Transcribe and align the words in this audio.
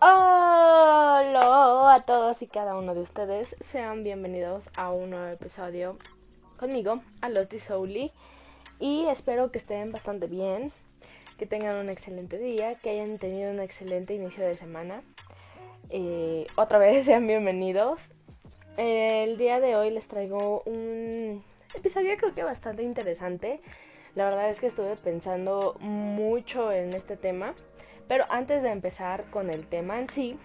Hola 0.00 1.96
a 1.96 2.02
todos 2.06 2.40
y 2.40 2.46
cada 2.46 2.76
uno 2.76 2.94
de 2.94 3.00
ustedes. 3.00 3.56
Sean 3.72 4.04
bienvenidos 4.04 4.70
a 4.76 4.92
un 4.92 5.10
nuevo 5.10 5.26
episodio 5.26 5.98
conmigo, 6.56 7.00
a 7.20 7.28
los 7.28 7.48
Disouli. 7.48 8.12
Y 8.78 9.06
espero 9.06 9.50
que 9.50 9.58
estén 9.58 9.90
bastante 9.90 10.28
bien, 10.28 10.70
que 11.36 11.46
tengan 11.46 11.74
un 11.78 11.90
excelente 11.90 12.38
día, 12.38 12.76
que 12.76 12.90
hayan 12.90 13.18
tenido 13.18 13.50
un 13.50 13.58
excelente 13.58 14.14
inicio 14.14 14.46
de 14.46 14.56
semana. 14.56 15.02
Eh, 15.90 16.46
otra 16.54 16.78
vez 16.78 17.04
sean 17.06 17.26
bienvenidos. 17.26 17.98
El 18.76 19.36
día 19.36 19.58
de 19.58 19.74
hoy 19.74 19.90
les 19.90 20.06
traigo 20.06 20.62
un 20.64 21.42
episodio 21.74 22.16
creo 22.18 22.36
que 22.36 22.44
bastante 22.44 22.84
interesante. 22.84 23.60
La 24.14 24.26
verdad 24.26 24.50
es 24.50 24.60
que 24.60 24.68
estuve 24.68 24.94
pensando 24.94 25.76
mucho 25.80 26.70
en 26.70 26.92
este 26.92 27.16
tema. 27.16 27.56
Pero 28.08 28.24
antes 28.30 28.62
de 28.62 28.70
empezar 28.70 29.24
con 29.30 29.50
el 29.50 29.66
tema 29.66 30.00
en 30.00 30.08
sí, 30.08 30.38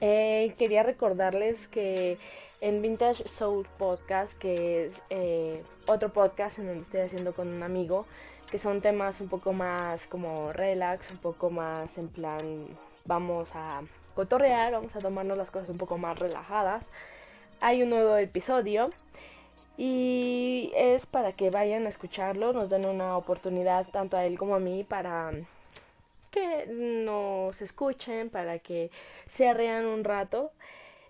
eh, 0.00 0.54
quería 0.58 0.82
recordarles 0.82 1.66
que 1.68 2.18
en 2.60 2.82
Vintage 2.82 3.26
Soul 3.28 3.66
Podcast, 3.78 4.32
que 4.34 4.86
es 4.86 5.02
eh, 5.08 5.62
otro 5.86 6.12
podcast 6.12 6.58
en 6.58 6.66
donde 6.66 6.82
estoy 6.82 7.00
haciendo 7.00 7.32
con 7.32 7.48
un 7.48 7.62
amigo, 7.62 8.06
que 8.50 8.58
son 8.58 8.82
temas 8.82 9.20
un 9.20 9.28
poco 9.28 9.52
más 9.52 10.06
como 10.06 10.52
relax, 10.52 11.10
un 11.10 11.18
poco 11.18 11.50
más 11.50 11.96
en 11.96 12.08
plan, 12.08 12.66
vamos 13.06 13.48
a 13.54 13.82
cotorrear, 14.14 14.72
vamos 14.72 14.94
a 14.94 14.98
tomarnos 14.98 15.38
las 15.38 15.50
cosas 15.50 15.70
un 15.70 15.78
poco 15.78 15.96
más 15.96 16.18
relajadas. 16.18 16.84
Hay 17.60 17.82
un 17.82 17.90
nuevo 17.90 18.16
episodio 18.16 18.90
y 19.78 20.72
es 20.74 21.06
para 21.06 21.32
que 21.32 21.50
vayan 21.50 21.86
a 21.86 21.88
escucharlo, 21.88 22.52
nos 22.52 22.68
den 22.68 22.84
una 22.84 23.16
oportunidad 23.16 23.88
tanto 23.88 24.16
a 24.18 24.26
él 24.26 24.38
como 24.38 24.54
a 24.56 24.60
mí 24.60 24.84
para 24.84 25.32
que 26.30 26.66
nos 26.66 27.60
escuchen, 27.62 28.30
para 28.30 28.58
que 28.58 28.90
se 29.34 29.48
arrean 29.48 29.86
un 29.86 30.04
rato 30.04 30.52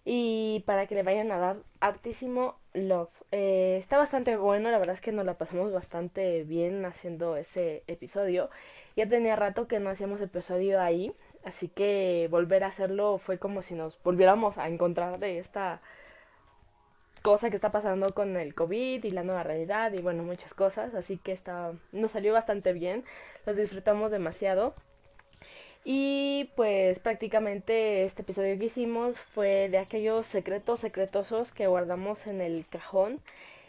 y 0.05 0.62
para 0.67 0.86
que 0.86 0.94
le 0.94 1.03
vayan 1.03 1.31
a 1.33 1.39
dar 1.39 1.56
altísimo 1.81 2.56
love. 2.72 3.11
Eh, 3.33 3.77
está 3.78 3.98
bastante 3.98 4.36
bueno, 4.36 4.70
la 4.70 4.78
verdad 4.78 4.97
es 4.97 5.00
que 5.00 5.12
nos 5.12 5.27
la 5.27 5.34
pasamos 5.34 5.72
bastante 5.72 6.44
bien 6.44 6.84
haciendo 6.84 7.36
ese 7.36 7.84
episodio. 7.86 8.50
Ya 8.97 9.09
tenía 9.09 9.36
rato 9.36 9.69
que 9.69 9.81
no 9.81 9.91
hacíamos 9.91 10.20
episodio 10.20 10.81
ahí, 10.81 11.14
así 11.44 11.69
que 11.69 12.28
volver 12.31 12.64
a 12.64 12.69
hacerlo 12.69 13.19
fue 13.19 13.39
como 13.39 13.62
si 13.62 13.75
nos 13.75 14.03
volviéramos 14.03 14.59
a 14.59 14.69
encontrar 14.69 15.19
de 15.19 15.39
esta 15.39 15.81
cosa 17.22 17.50
que 17.50 17.56
está 17.56 17.70
pasando 17.70 18.14
con 18.14 18.37
el 18.37 18.55
COVID 18.55 19.05
y 19.05 19.11
la 19.11 19.22
nueva 19.22 19.42
realidad 19.42 19.92
y 19.92 20.00
bueno, 20.00 20.22
muchas 20.22 20.55
cosas, 20.55 20.94
así 20.94 21.19
que 21.19 21.33
está, 21.33 21.72
nos 21.92 22.12
salió 22.12 22.33
bastante 22.33 22.72
bien, 22.72 23.05
los 23.47 23.56
disfrutamos 23.56 24.11
demasiado. 24.11 24.75
Y 25.84 26.50
pues 26.56 26.98
prácticamente 27.00 28.05
este 28.05 28.23
episodio 28.23 28.59
que 28.59 28.67
hicimos 28.67 29.19
fue 29.19 29.69
de 29.70 29.78
aquellos 29.78 30.27
secretos 30.27 30.81
secretosos 30.81 31.53
que 31.53 31.67
guardamos 31.67 32.27
en 32.27 32.41
el 32.41 32.67
cajón 32.69 33.20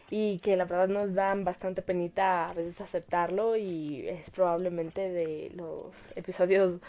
y 0.10 0.40
que 0.40 0.58
la 0.58 0.66
verdad 0.66 0.90
nos 0.90 1.14
dan 1.16 1.46
bastante 1.46 1.82
penita 1.82 2.50
a 2.50 2.54
veces 2.54 2.82
aceptarlo 2.82 3.56
y 3.56 4.08
es 4.10 4.30
probablemente 4.32 5.10
de 5.10 5.52
los 5.56 5.96
episodios 6.18 6.80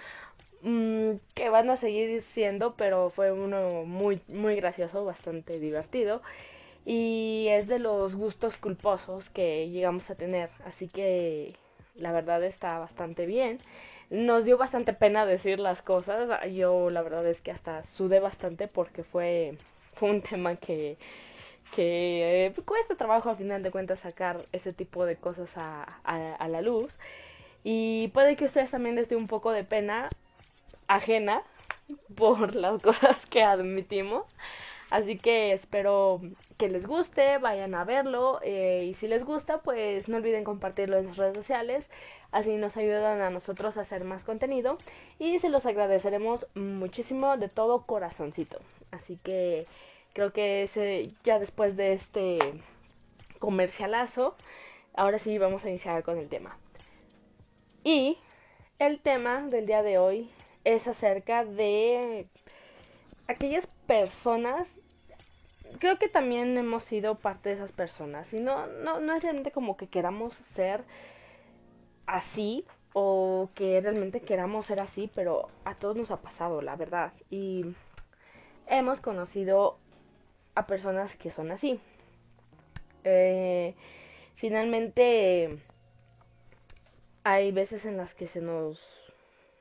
mmm, 0.63 1.13
que 1.35 1.49
van 1.51 1.71
a 1.71 1.77
seguir 1.77 2.23
siendo, 2.23 2.75
pero 2.77 3.11
fue 3.11 3.33
uno 3.33 3.85
muy 3.85 4.21
muy 4.29 4.57
gracioso, 4.57 5.05
bastante 5.05 5.59
divertido. 5.61 6.23
Y 6.85 7.47
es 7.51 7.69
de 7.69 7.79
los 7.79 8.17
gustos 8.17 8.57
culposos 8.59 9.31
que 9.31 9.69
llegamos 9.71 10.11
a 10.11 10.17
tener, 10.17 10.51
así 10.65 10.89
que 10.89 11.55
la 11.95 12.13
verdad 12.13 12.43
está 12.45 12.79
bastante 12.79 13.27
bien 13.27 13.61
nos 14.13 14.45
dio 14.45 14.59
bastante 14.59 14.93
pena 14.93 15.25
decir 15.25 15.59
las 15.59 15.81
cosas. 15.83 16.29
Yo 16.53 16.91
la 16.91 17.03
verdad 17.03 17.27
es 17.27 17.41
que 17.41 17.51
hasta 17.51 17.85
sudé 17.87 18.21
bastante 18.21 18.69
porque 18.69 19.03
fue, 19.05 19.57
fue 19.95 20.11
un 20.11 20.23
tema 20.31 20.57
que, 20.57 20.99
que 21.75 22.47
eh, 22.47 22.55
cuesta 22.65 22.95
trabajo 22.95 23.31
al 23.31 23.39
final 23.39 23.63
de 23.63 23.71
cuentas 23.71 24.01
sacar 24.01 24.47
ese 24.53 24.73
tipo 24.75 25.07
de 25.07 25.17
cosas 25.17 25.51
a, 25.57 25.83
a, 26.05 26.49
la 26.49 26.61
luz. 26.61 26.95
Y 27.65 28.09
puede 28.09 28.37
que 28.37 28.45
ustedes 28.45 28.71
también 28.71 28.97
les 28.97 29.09
dé 29.09 29.17
un 29.17 29.29
poco 29.29 29.51
de 29.51 29.65
pena 29.65 30.11
ajena 30.89 31.43
por 32.17 32.55
las 32.55 32.83
cosas 32.83 33.17
que 33.31 33.43
admitimos. 33.43 34.27
Así 34.91 35.17
que 35.19 35.53
espero 35.55 36.21
que 36.63 36.69
les 36.69 36.87
guste, 36.87 37.39
vayan 37.39 37.75
a 37.75 37.83
verlo 37.83 38.39
eh, 38.45 38.87
y 38.89 38.95
si 38.95 39.09
les 39.09 39.25
gusta 39.25 39.63
pues 39.63 40.09
no 40.09 40.19
olviden 40.19 40.45
compartirlo 40.45 40.97
en 40.97 41.09
sus 41.09 41.17
redes 41.17 41.37
sociales. 41.37 41.85
Así 42.31 42.57
nos 42.57 42.77
ayudan 42.77 43.21
a 43.21 43.31
nosotros 43.31 43.77
a 43.77 43.81
hacer 43.81 44.05
más 44.05 44.23
contenido 44.23 44.79
y 45.19 45.41
se 45.41 45.49
los 45.49 45.67
agradeceremos 45.67 46.47
muchísimo 46.55 47.37
de 47.37 47.49
todo 47.49 47.85
corazoncito. 47.85 48.61
Así 48.93 49.19
que 49.25 49.67
creo 50.13 50.33
que 50.33 51.11
ya 51.25 51.41
después 51.41 51.77
de 51.77 51.95
este 51.95 52.39
comercialazo, 53.41 54.37
ahora 54.95 55.19
sí 55.19 55.39
vamos 55.39 55.65
a 55.65 55.69
iniciar 55.69 56.05
con 56.05 56.17
el 56.17 56.29
tema. 56.29 56.57
Y 57.83 58.19
el 58.79 59.01
tema 59.01 59.49
del 59.49 59.67
día 59.67 59.83
de 59.83 59.99
hoy 59.99 60.31
es 60.63 60.87
acerca 60.87 61.45
de 61.45 62.29
aquellas 63.27 63.67
personas 63.89 64.69
creo 65.79 65.99
que 65.99 66.09
también 66.09 66.57
hemos 66.59 66.85
sido 66.85 67.17
parte 67.17 67.51
de 67.51 67.57
esas 67.57 67.73
personas 67.73 68.33
y 68.33 68.41
no 68.41 68.67
no 68.67 69.01
no 69.01 69.15
es 69.15 69.23
realmente 69.23 69.53
como 69.53 69.77
que 69.77 69.89
queramos 69.89 70.35
ser 70.55 70.85
así 72.07 72.65
o 72.95 73.51
que 73.55 73.81
realmente 73.81 74.21
queramos 74.21 74.67
ser 74.67 74.81
así, 74.81 75.11
pero 75.15 75.49
a 75.65 75.75
todos 75.75 75.97
nos 75.97 76.11
ha 76.11 76.21
pasado, 76.21 76.61
la 76.61 76.77
verdad. 76.77 77.13
Y 77.31 77.75
hemos 78.67 79.01
conocido 79.01 79.79
a 80.55 80.67
personas 80.67 81.17
que 81.17 81.31
son 81.31 81.51
así. 81.51 81.81
Eh, 83.05 83.75
finalmente 84.35 85.59
hay 87.25 87.53
veces 87.53 87.85
en 87.87 87.97
las 87.97 88.15
que 88.15 88.29
se 88.29 88.41
nos 88.41 88.81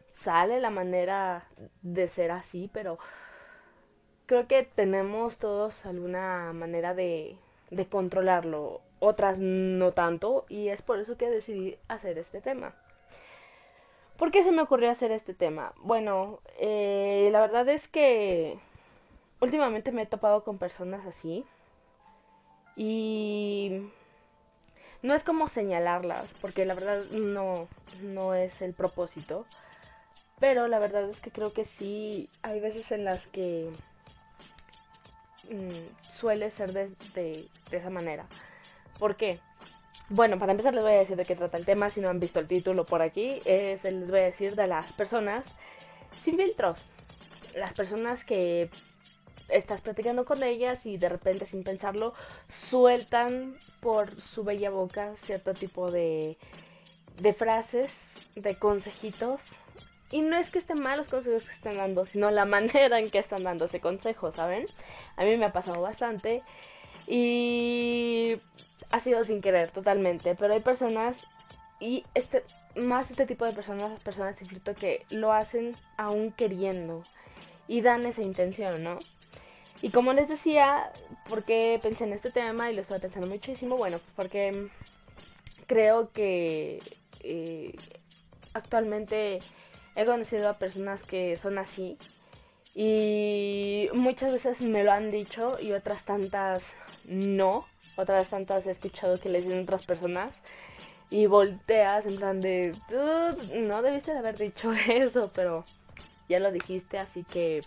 sale 0.09 0.59
la 0.59 0.69
manera 0.69 1.47
de 1.81 2.07
ser 2.09 2.31
así, 2.31 2.69
pero 2.73 2.99
creo 4.31 4.47
que 4.47 4.64
tenemos 4.64 5.36
todos 5.36 5.86
alguna 5.86 6.53
manera 6.53 6.94
de, 6.94 7.36
de 7.69 7.86
controlarlo 7.86 8.80
otras 9.00 9.38
no 9.40 9.92
tanto, 9.92 10.46
y 10.47 10.69
es 10.69 10.81
por 10.81 11.00
eso 11.00 11.18
que 11.18 11.30
decidí 11.30 11.75
hacer 11.90 12.18
este 12.18 12.40
tema. 12.40 12.74
¿Por 14.16 14.31
qué 14.31 14.46
se 14.46 14.53
me 14.53 14.62
ocurrió 14.62 14.90
hacer 14.90 15.12
este 15.12 15.34
tema? 15.34 15.74
Bueno, 15.81 16.40
eh, 16.62 17.28
la 17.34 17.41
verdad 17.41 17.68
es 17.68 17.90
que 17.90 18.58
últimamente 19.41 19.91
me 19.91 20.03
he 20.03 20.06
topado 20.06 20.46
con 20.46 20.58
personas 20.58 21.06
así 21.06 21.44
y 22.78 23.81
no 25.02 25.14
es 25.14 25.25
como 25.25 25.50
señalarlas, 25.50 26.34
porque 26.40 26.66
la 26.66 26.74
verdad 26.74 27.03
no, 27.12 27.68
no 28.02 28.34
es 28.34 28.62
el 28.62 28.74
propósito, 28.74 29.46
pero 30.40 30.70
la 30.70 30.80
verdad 30.80 31.09
es 31.09 31.20
que 31.20 31.31
creo 31.31 31.52
que 31.52 31.66
sí 31.66 32.30
hay 32.44 32.62
veces 32.62 32.94
en 32.94 33.03
las 33.03 33.28
que 33.28 33.70
mm, 35.51 36.16
suele 36.19 36.50
ser 36.51 36.73
de, 36.73 37.47
esa 37.72 37.89
manera. 37.89 38.25
¿Por 39.00 39.16
qué? 39.16 39.39
Bueno, 40.09 40.38
para 40.39 40.51
empezar 40.51 40.73
les 40.73 40.84
voy 40.84 40.94
a 40.94 41.00
decir 41.00 41.16
de 41.16 41.25
qué 41.25 41.35
trata 41.35 41.57
el 41.57 41.66
tema, 41.66 41.89
si 41.89 42.01
no 42.01 42.09
han 42.09 42.19
visto 42.19 42.39
el 42.39 42.47
título 42.47 42.85
por 42.85 43.01
aquí, 43.01 43.41
es, 43.45 43.84
les 43.84 44.09
voy 44.09 44.19
a 44.19 44.23
decir 44.23 44.56
de 44.56 44.67
las 44.67 44.91
personas 44.94 45.45
sin 46.22 46.38
filtros. 46.38 46.79
Las 47.56 47.73
personas 47.73 48.23
que 48.23 48.69
estás 49.50 49.81
platicando 49.81 50.25
con 50.25 50.44
ellas 50.44 50.85
y 50.85 50.97
de 50.97 51.09
repente 51.09 51.45
sin 51.45 51.63
pensarlo 51.63 52.13
sueltan 52.50 53.57
por 53.79 54.19
su 54.22 54.44
bella 54.44 54.69
boca 54.69 55.16
cierto 55.17 55.53
tipo 55.53 55.91
de, 55.91 56.38
de 57.19 57.34
frases, 57.34 57.91
de 58.35 58.56
consejitos. 58.56 59.41
Y 60.11 60.22
no 60.22 60.35
es 60.35 60.49
que 60.49 60.59
estén 60.59 60.79
mal 60.79 60.97
los 60.97 61.09
consejos 61.09 61.47
que 61.47 61.55
están 61.55 61.77
dando, 61.77 62.05
sino 62.05 62.31
la 62.31 62.46
manera 62.58 62.99
en 62.99 63.09
que 63.09 63.19
están 63.19 63.43
dando 63.43 63.66
ese 63.66 63.79
consejo, 63.79 64.31
¿saben? 64.31 64.67
A 65.16 65.23
mí 65.23 65.37
me 65.37 65.46
ha 65.46 65.53
pasado 65.53 65.81
bastante. 65.81 66.43
Y 67.08 68.37
ha 68.91 68.99
sido 68.99 69.23
sin 69.23 69.41
querer 69.41 69.72
totalmente, 69.72 70.35
pero 70.35 70.53
hay 70.53 70.59
personas 70.59 71.17
y 71.79 72.05
este 72.13 72.43
más 72.75 73.11
este 73.11 73.25
tipo 73.25 73.43
de 73.46 73.53
personas, 73.53 73.91
las 73.91 73.99
personas 73.99 74.37
cierto 74.37 74.75
que 74.75 75.05
lo 75.09 75.34
hacen 75.34 75.75
aún 75.97 76.31
queriendo 76.31 77.03
y 77.67 77.81
dan 77.81 78.05
esa 78.05 78.22
intención, 78.22 78.84
¿no? 78.84 78.99
Y 79.81 79.90
como 79.90 80.14
les 80.14 80.29
decía, 80.29 80.91
¿por 81.28 81.43
qué 81.43 81.79
pensé 81.81 82.03
en 82.03 82.14
este 82.14 82.31
tema 82.31 82.69
y 82.69 82.75
lo 82.75 82.81
estoy 82.81 82.99
pensando 82.99 83.28
muchísimo? 83.28 83.78
Bueno, 83.78 83.99
porque 84.16 84.69
creo 85.66 86.11
que 86.11 86.81
eh, 87.22 87.73
actualmente 88.53 89.40
he 89.96 90.05
conocido 90.05 90.49
a 90.49 90.58
personas 90.58 91.03
que 91.03 91.38
son 91.38 91.58
así 91.58 91.97
y 92.73 93.90
muchas 93.93 94.32
veces 94.32 94.61
me 94.61 94.84
lo 94.84 94.91
han 94.91 95.11
dicho 95.11 95.59
y 95.59 95.73
otras 95.73 96.03
tantas 96.05 96.64
no 97.05 97.66
otras 97.97 98.29
tantas 98.29 98.66
he 98.66 98.72
escuchado 98.72 99.20
que 99.20 99.29
le 99.29 99.41
dicen 99.41 99.64
otras 99.64 99.85
personas 99.85 100.32
y 101.11 101.26
volteas 101.26 102.05
en 102.05 102.16
plan 102.16 102.41
de, 102.41 102.73
no 103.53 103.82
debiste 103.82 104.14
de 104.14 104.20
haber 104.20 104.38
dicho 104.38 104.72
eso, 104.88 105.29
pero 105.35 105.66
ya 106.29 106.40
lo 106.40 106.52
dijiste, 106.52 106.97
así 106.97 107.23
que 107.26 107.61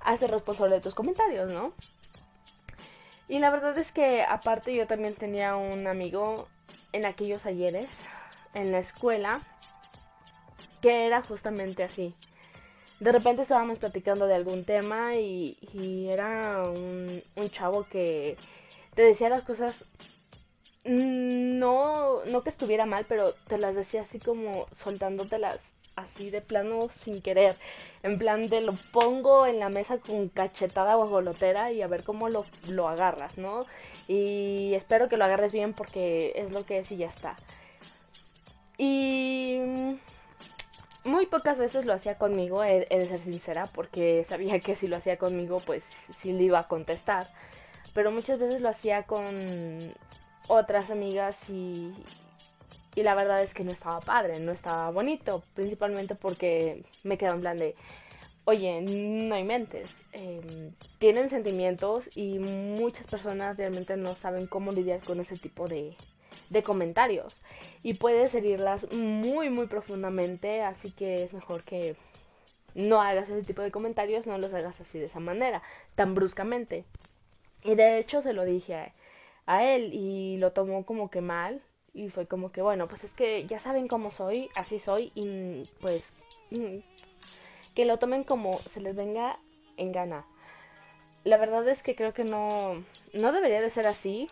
hazte 0.00 0.28
responsable 0.28 0.76
de 0.76 0.80
tus 0.80 0.94
comentarios, 0.94 1.50
¿no? 1.50 1.72
Y 3.28 3.38
la 3.38 3.50
verdad 3.50 3.76
es 3.78 3.92
que 3.92 4.22
aparte 4.22 4.74
yo 4.74 4.86
también 4.86 5.14
tenía 5.14 5.56
un 5.56 5.86
amigo 5.86 6.48
en 6.92 7.04
aquellos 7.06 7.44
ayeres, 7.44 7.88
en 8.54 8.72
la 8.72 8.78
escuela, 8.78 9.42
que 10.80 11.06
era 11.06 11.22
justamente 11.22 11.82
así. 11.82 12.14
De 13.00 13.12
repente 13.12 13.42
estábamos 13.42 13.78
platicando 13.78 14.26
de 14.26 14.34
algún 14.34 14.64
tema 14.64 15.16
y, 15.16 15.56
era 16.08 16.64
un, 16.68 17.22
chavo 17.50 17.86
que 17.88 18.36
te 18.94 19.02
decía 19.02 19.28
las 19.30 19.42
cosas 19.44 19.84
no, 20.84 22.24
no 22.24 22.42
que 22.42 22.50
estuviera 22.50 22.86
mal, 22.86 23.06
pero 23.08 23.34
te 23.46 23.58
las 23.58 23.74
decía 23.74 24.02
así 24.02 24.18
como 24.18 24.66
soltándotelas 24.76 25.60
así 25.96 26.30
de 26.30 26.40
plano 26.40 26.88
sin 26.90 27.22
querer. 27.22 27.56
En 28.02 28.18
plan 28.18 28.48
de 28.48 28.60
lo 28.60 28.74
pongo 28.92 29.46
en 29.46 29.58
la 29.58 29.68
mesa 29.68 29.98
con 29.98 30.28
cachetada 30.28 30.96
o 30.96 31.08
golotera 31.08 31.72
y 31.72 31.82
a 31.82 31.86
ver 31.86 32.04
cómo 32.04 32.28
lo, 32.28 32.44
lo 32.66 32.88
agarras, 32.88 33.38
¿no? 33.38 33.66
Y 34.08 34.72
espero 34.74 35.08
que 35.08 35.16
lo 35.16 35.24
agarres 35.24 35.52
bien 35.52 35.74
porque 35.74 36.32
es 36.36 36.50
lo 36.50 36.64
que 36.66 36.80
es 36.80 36.90
y 36.92 36.96
ya 36.96 37.08
está. 37.08 37.36
Y 38.78 39.58
muy 41.04 41.26
pocas 41.26 41.58
veces 41.58 41.86
lo 41.86 41.94
hacía 41.94 42.16
conmigo, 42.16 42.62
he, 42.64 42.86
de 42.88 43.08
ser 43.08 43.20
sincera, 43.20 43.66
porque 43.66 44.24
sabía 44.28 44.60
que 44.60 44.74
si 44.74 44.88
lo 44.88 44.96
hacía 44.96 45.16
conmigo, 45.16 45.60
pues 45.64 45.82
sí 46.20 46.32
le 46.32 46.44
iba 46.44 46.58
a 46.60 46.68
contestar. 46.68 47.28
Pero 47.94 48.12
muchas 48.12 48.38
veces 48.38 48.60
lo 48.60 48.68
hacía 48.68 49.04
con 49.04 49.94
otras 50.46 50.90
amigas 50.90 51.36
y, 51.48 51.92
y 52.94 53.02
la 53.02 53.14
verdad 53.14 53.42
es 53.42 53.52
que 53.54 53.64
no 53.64 53.72
estaba 53.72 54.00
padre, 54.00 54.40
no 54.40 54.52
estaba 54.52 54.90
bonito, 54.90 55.42
principalmente 55.54 56.14
porque 56.14 56.82
me 57.02 57.18
quedaba 57.18 57.36
en 57.36 57.40
plan 57.40 57.58
de, 57.58 57.74
oye, 58.44 58.80
no 58.80 59.34
hay 59.34 59.44
mentes, 59.44 59.90
em, 60.12 60.72
tienen 60.98 61.30
sentimientos 61.30 62.08
y 62.14 62.38
muchas 62.38 63.06
personas 63.06 63.56
realmente 63.56 63.96
no 63.96 64.14
saben 64.16 64.46
cómo 64.46 64.72
lidiar 64.72 65.00
con 65.00 65.20
ese 65.20 65.36
tipo 65.36 65.68
de, 65.68 65.96
de 66.50 66.62
comentarios 66.62 67.40
y 67.82 67.94
puedes 67.94 68.34
herirlas 68.34 68.90
muy 68.92 69.50
muy 69.50 69.66
profundamente, 69.66 70.62
así 70.62 70.90
que 70.90 71.24
es 71.24 71.32
mejor 71.32 71.64
que 71.64 71.96
no 72.74 73.00
hagas 73.02 73.28
ese 73.28 73.42
tipo 73.42 73.62
de 73.62 73.70
comentarios, 73.70 74.26
no 74.26 74.38
los 74.38 74.54
hagas 74.54 74.80
así 74.80 74.98
de 74.98 75.06
esa 75.06 75.20
manera, 75.20 75.62
tan 75.94 76.14
bruscamente. 76.14 76.84
Y 77.64 77.74
de 77.74 77.98
hecho 77.98 78.22
se 78.22 78.32
lo 78.32 78.44
dije 78.44 78.74
a, 78.74 78.92
a 79.46 79.64
él 79.64 79.90
y 79.92 80.36
lo 80.38 80.52
tomó 80.52 80.84
como 80.84 81.10
que 81.10 81.20
mal 81.20 81.62
y 81.92 82.08
fue 82.08 82.26
como 82.26 82.52
que 82.52 82.62
bueno, 82.62 82.88
pues 82.88 83.04
es 83.04 83.12
que 83.12 83.46
ya 83.46 83.58
saben 83.58 83.88
cómo 83.88 84.10
soy, 84.10 84.48
así 84.54 84.78
soy 84.78 85.12
y 85.14 85.68
pues 85.80 86.12
mm, 86.50 86.78
que 87.74 87.84
lo 87.84 87.98
tomen 87.98 88.24
como 88.24 88.60
se 88.72 88.80
les 88.80 88.96
venga 88.96 89.38
en 89.76 89.92
gana. 89.92 90.24
La 91.24 91.36
verdad 91.36 91.68
es 91.68 91.82
que 91.82 91.96
creo 91.96 92.14
que 92.14 92.24
no 92.24 92.82
no 93.12 93.32
debería 93.32 93.60
de 93.60 93.70
ser 93.70 93.86
así. 93.86 94.28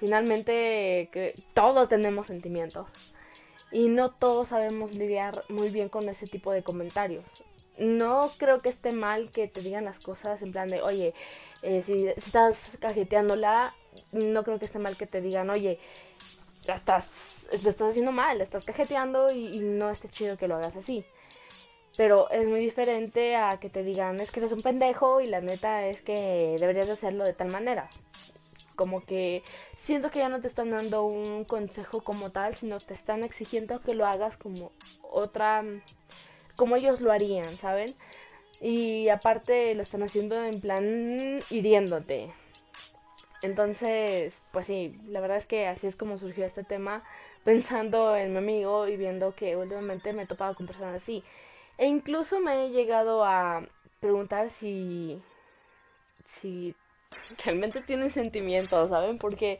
Finalmente 0.00 1.10
que 1.12 1.34
todos 1.52 1.88
tenemos 1.90 2.26
sentimientos 2.26 2.88
y 3.70 3.88
no 3.88 4.10
todos 4.10 4.48
sabemos 4.48 4.92
lidiar 4.92 5.44
muy 5.50 5.68
bien 5.68 5.90
con 5.90 6.08
ese 6.08 6.26
tipo 6.26 6.52
de 6.52 6.62
comentarios. 6.62 7.24
No 7.78 8.32
creo 8.38 8.62
que 8.62 8.70
esté 8.70 8.92
mal 8.92 9.30
que 9.30 9.46
te 9.46 9.60
digan 9.60 9.84
las 9.84 9.98
cosas 10.00 10.40
en 10.40 10.52
plan 10.52 10.70
de, 10.70 10.80
oye, 10.80 11.14
eh, 11.62 11.82
si, 11.82 12.06
estás 12.08 12.78
cajeteándola, 12.80 13.74
no 14.12 14.42
creo 14.42 14.58
que 14.58 14.64
esté 14.64 14.78
mal 14.78 14.96
que 14.96 15.06
te 15.06 15.20
digan, 15.20 15.50
oye, 15.50 15.78
la 16.64 16.82
lo 17.62 17.70
estás 17.70 17.90
haciendo 17.90 18.12
mal, 18.12 18.40
estás 18.40 18.64
cajeteando 18.64 19.30
y, 19.30 19.58
no 19.60 19.90
esté 19.90 20.08
chido 20.08 20.38
que 20.38 20.48
lo 20.48 20.56
hagas 20.56 20.76
así. 20.76 21.04
Pero 21.96 22.30
es 22.30 22.46
muy 22.46 22.60
diferente 22.60 23.36
a 23.36 23.58
que 23.60 23.68
te 23.68 23.82
digan, 23.82 24.20
es 24.20 24.30
que 24.30 24.40
eres 24.40 24.52
un 24.52 24.62
pendejo 24.62 25.20
y 25.20 25.26
la 25.26 25.42
neta 25.42 25.86
es 25.86 26.00
que 26.00 26.56
deberías 26.58 26.86
de 26.86 26.94
hacerlo 26.94 27.24
de 27.24 27.34
tal 27.34 27.48
manera. 27.48 27.90
Como 28.80 29.04
que 29.04 29.42
siento 29.78 30.10
que 30.10 30.20
ya 30.20 30.30
no 30.30 30.40
te 30.40 30.48
están 30.48 30.70
dando 30.70 31.04
un 31.04 31.44
consejo 31.44 32.00
como 32.02 32.30
tal, 32.30 32.56
sino 32.56 32.80
te 32.80 32.94
están 32.94 33.24
exigiendo 33.24 33.82
que 33.82 33.92
lo 33.92 34.06
hagas 34.06 34.38
como 34.38 34.72
otra, 35.02 35.62
como 36.56 36.76
ellos 36.76 37.02
lo 37.02 37.12
harían, 37.12 37.58
¿saben? 37.58 37.94
Y 38.58 39.10
aparte 39.10 39.74
lo 39.74 39.82
están 39.82 40.02
haciendo 40.02 40.42
en 40.42 40.62
plan 40.62 41.44
hiriéndote. 41.50 42.32
Entonces, 43.42 44.40
pues 44.50 44.66
sí, 44.66 44.98
la 45.08 45.20
verdad 45.20 45.36
es 45.36 45.46
que 45.46 45.66
así 45.66 45.86
es 45.86 45.94
como 45.94 46.16
surgió 46.16 46.46
este 46.46 46.64
tema, 46.64 47.04
pensando 47.44 48.16
en 48.16 48.32
mi 48.32 48.38
amigo 48.38 48.88
y 48.88 48.96
viendo 48.96 49.34
que 49.34 49.56
últimamente 49.56 50.14
me 50.14 50.22
he 50.22 50.26
topado 50.26 50.54
con 50.54 50.66
personas 50.66 51.02
así. 51.02 51.22
E 51.76 51.86
incluso 51.86 52.40
me 52.40 52.64
he 52.64 52.70
llegado 52.70 53.26
a 53.26 53.62
preguntar 54.00 54.48
si, 54.48 55.20
si 56.24 56.74
realmente 57.44 57.80
tienen 57.80 58.10
sentimientos, 58.10 58.90
¿saben? 58.90 59.18
Porque 59.18 59.58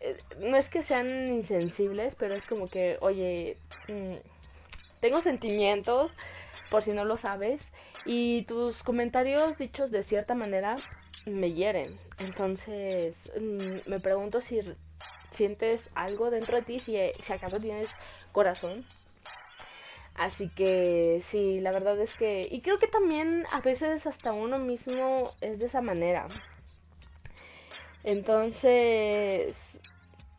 eh, 0.00 0.16
no 0.38 0.56
es 0.56 0.68
que 0.68 0.82
sean 0.82 1.06
insensibles, 1.32 2.14
pero 2.16 2.34
es 2.34 2.46
como 2.46 2.68
que, 2.68 2.98
oye, 3.00 3.56
mm, 3.88 4.16
tengo 5.00 5.22
sentimientos, 5.22 6.12
por 6.70 6.82
si 6.82 6.92
no 6.92 7.04
lo 7.04 7.16
sabes, 7.16 7.60
y 8.04 8.42
tus 8.42 8.82
comentarios 8.82 9.58
dichos 9.58 9.90
de 9.90 10.02
cierta 10.02 10.34
manera 10.34 10.76
me 11.26 11.52
hieren. 11.52 11.98
Entonces, 12.18 13.14
mm, 13.38 13.88
me 13.90 14.00
pregunto 14.00 14.40
si 14.40 14.60
sientes 15.32 15.88
algo 15.94 16.30
dentro 16.30 16.56
de 16.56 16.62
ti, 16.62 16.80
si, 16.80 16.96
si 17.26 17.32
acaso 17.32 17.60
tienes 17.60 17.88
corazón. 18.32 18.84
Así 20.14 20.48
que 20.48 21.22
sí, 21.26 21.60
la 21.60 21.70
verdad 21.70 21.98
es 22.00 22.14
que... 22.16 22.48
Y 22.50 22.60
creo 22.60 22.78
que 22.80 22.88
también 22.88 23.44
a 23.52 23.60
veces 23.60 24.06
hasta 24.06 24.32
uno 24.32 24.58
mismo 24.58 25.30
es 25.40 25.58
de 25.60 25.66
esa 25.66 25.80
manera. 25.80 26.28
Entonces 28.08 29.78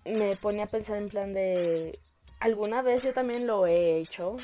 me 0.04 0.36
pone 0.36 0.63
a 0.63 0.66
pensar 0.66 0.98
en 0.98 1.07
plan 1.07 1.33
de... 1.36 2.00
Alguna 2.39 2.81
vez 2.81 3.04
yo 3.04 3.13
también 3.13 3.45
lo 3.45 3.68
he 3.68 4.00
hecho. 4.00 4.38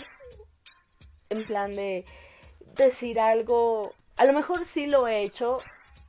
En 1.32 1.44
plan 1.48 1.76
de 1.76 2.06
decir 2.76 3.20
algo, 3.20 3.96
a 4.16 4.26
lo 4.26 4.34
mejor 4.34 4.64
sí 4.66 4.86
lo 4.86 5.08
he 5.08 5.24
hecho 5.24 5.58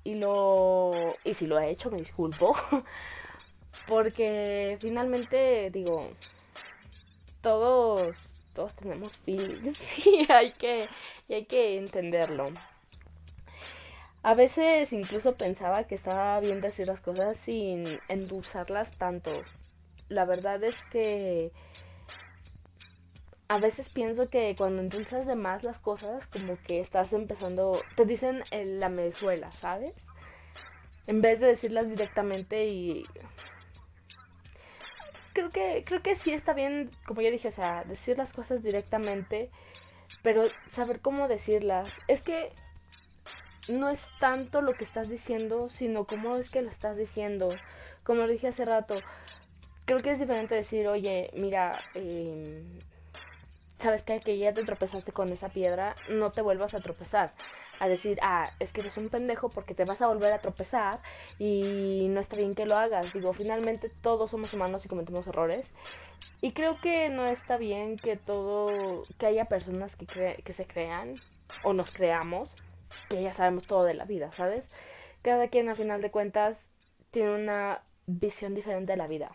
y 0.04 0.16
lo 0.16 0.92
y 1.24 1.32
si 1.32 1.46
lo 1.46 1.58
he 1.58 1.70
hecho 1.70 1.90
me 1.90 2.00
disculpo 2.00 2.54
porque 3.88 4.76
finalmente 4.78 5.70
digo 5.70 6.10
todos 7.40 8.14
todos 8.54 8.74
tenemos 8.76 9.16
feelings 9.16 9.78
y 10.06 10.30
hay 10.30 10.52
que 10.52 10.86
y 11.28 11.34
hay 11.34 11.46
que 11.46 11.78
entenderlo. 11.78 12.52
A 14.26 14.35
veces 14.35 14.92
incluso 14.92 15.37
pensaba 15.37 15.85
que 15.85 15.95
estaba 15.95 16.40
bien 16.40 16.61
decir 16.61 16.88
las 16.88 17.00
cosas 17.00 17.38
sin 17.45 18.00
endulzarlas 18.09 18.90
tanto. 18.99 19.30
La 20.09 20.25
verdad 20.25 20.64
es 20.64 20.75
que 20.90 21.52
a 23.47 23.59
veces 23.59 23.88
pienso 23.88 24.28
que 24.28 24.56
cuando 24.59 24.83
endulzas 24.83 25.28
de 25.28 25.37
más 25.37 25.62
las 25.62 25.78
cosas, 25.78 26.26
como 26.26 26.61
que 26.64 26.80
estás 26.80 27.12
empezando, 27.12 27.80
te 27.95 28.04
dicen 28.04 28.42
la 28.50 28.88
mezuela, 28.88 29.52
¿sabes? 29.52 29.95
En 31.06 31.23
vez 31.23 31.38
de 31.38 31.47
decirlas 31.47 31.88
directamente 31.88 32.66
y 32.66 33.04
creo 35.35 35.50
que 35.50 35.85
creo 35.87 36.02
que 36.02 36.16
sí 36.16 36.33
está 36.33 36.52
bien, 36.52 36.90
como 37.06 37.21
ya 37.21 37.30
dije, 37.30 37.47
o 37.47 37.52
sea, 37.52 37.85
decir 37.85 38.18
las 38.18 38.33
cosas 38.33 38.61
directamente, 38.64 39.50
pero 40.25 40.49
saber 40.73 41.00
cómo 41.00 41.28
decirlas. 41.28 41.88
Es 42.09 42.23
que 42.23 42.50
no 43.68 43.88
es 43.88 44.00
tanto 44.20 44.62
lo 44.62 44.75
que 44.75 44.85
estás 44.85 45.08
diciendo, 45.08 45.68
sino 45.70 46.04
cómo 46.04 46.37
es 46.37 46.50
que 46.50 46.62
lo 46.62 46.70
estás 46.70 46.96
diciendo. 46.96 47.50
Como 48.04 48.23
lo 48.23 48.28
dije 48.28 48.49
hace 48.49 48.64
rato, 48.64 48.96
creo 49.85 50.00
que 50.00 50.12
es 50.12 50.18
diferente 50.18 50.54
decir, 50.54 50.87
oye, 50.88 51.30
mira, 51.35 51.80
eh, 51.94 52.62
sabes 53.78 54.02
que, 54.02 54.20
que 54.20 54.38
ya 54.38 54.52
te 54.52 54.64
tropezaste 54.64 55.12
con 55.12 55.32
esa 55.32 55.49
piedra, 55.49 55.96
no 56.08 56.32
te 56.32 56.42
vuelvas 56.42 56.75
a 56.75 56.80
tropezar. 56.80 57.32
A 57.78 57.88
decir, 57.88 58.18
ah, 58.23 58.50
es 58.58 58.73
que 58.73 58.80
eres 58.80 58.96
un 58.96 59.11
pendejo 59.11 59.50
porque 59.50 59.75
te 59.75 59.85
vas 59.85 60.00
a 60.00 60.06
volver 60.06 60.32
a 60.32 60.38
tropezar 60.38 61.00
y 61.38 62.06
no 62.08 62.20
está 62.20 62.37
bien 62.37 62.54
que 62.54 62.64
lo 62.64 62.76
hagas. 62.76 63.12
Digo, 63.12 63.35
finalmente 63.35 63.90
todos 64.00 64.30
somos 64.30 64.54
humanos 64.54 64.85
y 64.85 64.88
cometemos 64.88 65.26
errores. 65.26 65.66
Y 66.40 66.52
creo 66.52 66.80
que 66.80 67.11
no 67.11 67.26
está 67.26 67.58
bien 67.58 67.99
que 67.99 68.16
todo, 68.16 69.02
que 69.18 69.26
haya 69.26 69.44
personas 69.44 69.94
que, 69.96 70.06
que 70.42 70.52
se 70.54 70.66
crean 70.66 71.16
o 71.64 71.75
nos 71.75 71.90
creamos, 71.90 72.49
que 73.08 73.22
ya 73.22 73.32
sabemos 73.32 73.66
todo 73.66 73.84
de 73.84 73.94
la 73.94 74.04
vida, 74.04 74.32
¿sabes? 74.32 74.64
Cada 75.22 75.48
quien 75.48 75.68
a 75.68 75.75
final 75.76 76.02
de 76.02 76.10
cuentas 76.10 76.68
tiene 77.10 77.34
una 77.34 77.82
visión 78.06 78.54
diferente 78.54 78.92
de 78.92 78.98
la 78.98 79.06
vida 79.06 79.32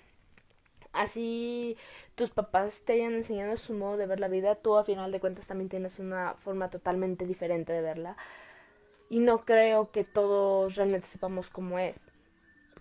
así 0.94 1.78
tus 2.16 2.30
papás 2.30 2.80
te 2.86 2.94
hayan 2.94 3.14
enseñado 3.14 3.58
su 3.58 3.74
modo 3.74 3.98
de 3.98 4.08
ver 4.08 4.20
la 4.20 4.28
vida, 4.28 4.56
tú 4.56 4.76
a 4.78 4.84
final 4.84 5.12
de 5.12 5.20
cuentas 5.20 5.48
también 5.48 5.70
tienes 5.70 6.00
una 6.00 6.36
forma 6.36 6.70
totalmente 6.70 7.26
diferente 7.26 7.74
de 7.74 7.82
verla. 7.82 8.18
Y 9.10 9.20
no 9.20 9.44
creo 9.46 9.92
que 9.92 10.04
todos 10.04 10.76
realmente 10.76 11.08
sepamos 11.08 11.50
cómo 11.50 11.80
es. 11.80 12.12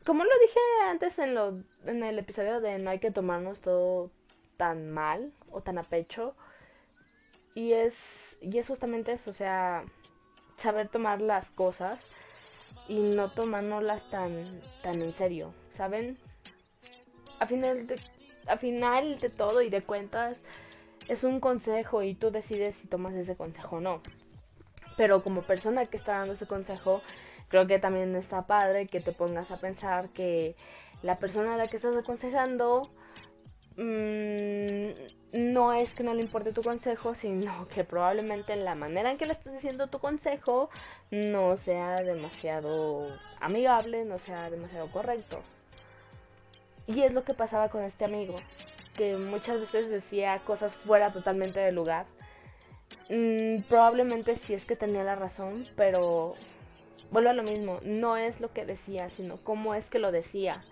Como 0.05 0.25
lo 0.25 0.31
dije 0.41 0.61
antes 0.89 1.19
en, 1.19 1.35
lo, 1.35 1.63
en 1.85 2.03
el 2.05 2.19
episodio 2.19 2.61
de 2.61 2.79
no 2.79 2.91
hay 2.91 3.01
que 3.01 3.11
tomarnos 3.11 3.61
todo 3.61 4.11
tan 4.57 4.91
mal 4.91 5.33
o 5.51 5.61
tan 5.63 5.79
a 5.79 5.83
pecho. 5.83 6.35
Y 7.55 7.73
es, 7.73 8.37
y 8.41 8.59
es 8.59 8.69
justamente 8.69 9.13
eso, 9.13 9.31
o 9.31 9.33
sea, 9.33 9.85
saber 10.61 10.89
tomar 10.89 11.21
las 11.21 11.51
cosas 11.51 11.99
y 12.89 13.01
no 13.01 13.31
tomándolas 13.31 14.09
tan, 14.11 14.45
tan 14.83 15.03
en 15.03 15.15
serio, 15.15 15.55
¿saben? 15.77 16.17
A 17.39 17.47
final, 17.47 17.87
de, 17.87 18.01
a 18.47 18.57
final 18.57 19.19
de 19.19 19.31
todo 19.31 19.63
y 19.63 19.71
de 19.71 19.83
cuentas, 19.83 20.39
es 21.09 21.25
un 21.25 21.41
consejo 21.41 22.03
y 22.03 22.15
tú 22.15 22.31
decides 22.31 22.77
si 22.77 22.87
tomas 22.87 23.15
ese 23.15 23.37
consejo 23.37 23.77
o 23.77 23.81
no. 23.81 24.03
Pero 24.97 25.23
como 25.23 25.43
persona 25.43 25.87
que 25.87 25.97
está 25.97 26.19
dando 26.19 26.35
ese 26.35 26.47
consejo, 26.47 27.03
creo 27.49 27.67
que 27.67 27.79
también 27.79 28.15
está 28.15 28.47
padre 28.47 28.87
que 28.87 29.01
te 29.01 29.13
pongas 29.13 29.51
a 29.51 29.57
pensar 29.57 30.11
que 30.11 30.57
la 31.03 31.19
persona 31.19 31.55
a 31.55 31.57
la 31.57 31.69
que 31.69 31.77
estás 31.77 31.97
aconsejando 31.97 32.83
mmm, 33.77 34.91
no 35.33 35.73
es 35.73 35.95
que 35.95 36.03
no 36.03 36.15
le 36.15 36.23
importe 36.23 36.53
tu 36.53 36.63
consejo, 36.63 37.15
sino 37.15 37.69
que 37.75 37.85
probablemente 37.85 38.57
la 38.57 38.75
manera 38.75 39.11
en 39.11 39.19
que 39.19 39.27
le 39.27 39.33
estás 39.33 39.53
diciendo 39.53 39.89
tu 39.89 39.99
consejo 39.99 40.71
no 41.11 41.57
sea 41.57 41.97
demasiado 42.03 43.09
amigable, 43.41 44.05
no 44.05 44.19
sea 44.19 44.51
demasiado 44.51 44.91
correcto. 44.91 45.41
Y 46.87 47.03
es 47.03 47.13
lo 47.13 47.25
que 47.25 47.35
pasaba 47.35 47.69
con 47.69 47.85
este 47.85 48.05
amigo, 48.05 48.37
que 48.97 49.17
muchas 49.17 49.61
veces 49.61 49.89
decía 49.89 50.41
cosas 50.45 50.75
fuera 50.77 51.13
totalmente 51.13 51.61
de 51.61 51.73
lugar. 51.73 52.07
Mm, 53.09 53.63
probablemente 53.69 54.37
sí 54.37 54.55
es 54.55 54.65
que 54.65 54.77
tenía 54.77 55.05
la 55.05 55.15
razón, 55.15 55.65
pero 55.77 56.35
vuelvo 57.13 57.31
a 57.31 57.35
lo 57.35 57.43
mismo, 57.45 57.79
no 57.83 58.17
es 58.17 58.41
lo 58.41 58.53
que 58.53 58.65
decía, 58.65 59.11
sino 59.11 59.37
cómo 59.39 59.75
es 59.75 59.89
que 59.89 60.01
lo 60.01 60.11
decía. 60.11 60.63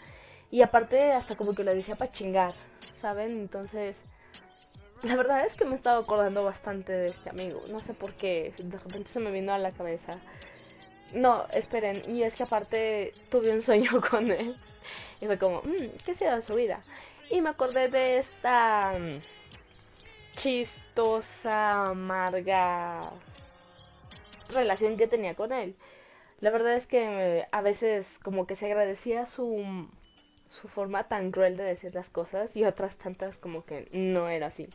Y 0.51 0.63
aparte 0.63 1.13
hasta 1.13 1.37
como 1.37 1.55
que 1.55 1.63
lo 1.63 1.75
decía 1.75 1.97
para 1.97 2.11
chingar, 2.11 2.55
¿saben? 3.01 3.33
Entonces 3.33 3.97
la 5.03 5.17
verdad 5.17 5.47
es 5.47 5.57
que 5.57 5.65
me 5.65 5.73
he 5.73 5.77
estado 5.77 6.01
acordando 6.01 6.45
bastante 6.45 6.93
de 6.93 7.07
este 7.09 7.31
amigo. 7.31 7.63
No 7.69 7.81
sé 7.81 7.95
por 7.95 8.15
qué. 8.15 8.53
De 8.59 8.79
repente 8.79 9.11
se 9.13 9.21
me 9.21 9.31
vino 9.31 9.53
a 9.53 9.59
la 9.59 9.71
cabeza. 9.73 10.19
No, 11.13 11.47
esperen. 11.53 12.03
Y 12.09 12.23
es 12.23 12.35
que 12.35 12.43
aparte 12.43 13.13
tuve 13.31 13.53
un 13.53 13.63
sueño 13.63 14.01
con 14.11 14.31
él. 14.31 14.57
Y 15.21 15.27
fue 15.27 15.39
como, 15.39 15.63
mmm, 15.63 15.97
¿qué 16.05 16.15
será 16.15 16.43
su 16.43 16.55
vida? 16.55 16.83
Y 17.31 17.41
me 17.41 17.51
acordé 17.51 17.89
de 17.89 18.19
esta 18.19 18.95
mm, 18.99 19.21
chistosa, 20.37 21.91
amarga 21.91 23.13
relación 24.49 24.97
que 24.97 25.07
tenía 25.07 25.35
con 25.35 25.53
él. 25.53 25.77
La 26.41 26.51
verdad 26.51 26.75
es 26.75 26.87
que 26.87 27.47
a 27.51 27.63
veces 27.63 28.19
como 28.23 28.47
que 28.47 28.57
se 28.57 28.67
agradecía 28.67 29.27
su, 29.27 29.89
su 30.49 30.69
forma 30.69 31.09
tan 31.09 31.31
cruel 31.33 31.57
de 31.57 31.65
decir 31.65 31.95
las 31.95 32.09
cosas 32.09 32.55
y 32.57 32.65
otras 32.65 32.97
tantas 32.97 33.39
como 33.39 33.65
que 33.65 33.89
no 33.93 34.29
era 34.29 34.47
así. 34.47 34.69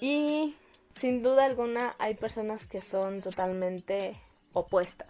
Y 0.00 0.56
sin 0.98 1.22
duda 1.22 1.44
alguna 1.44 1.94
hay 1.98 2.14
personas 2.14 2.64
que 2.66 2.82
son 2.82 3.20
totalmente 3.20 4.16
opuestas. 4.52 5.08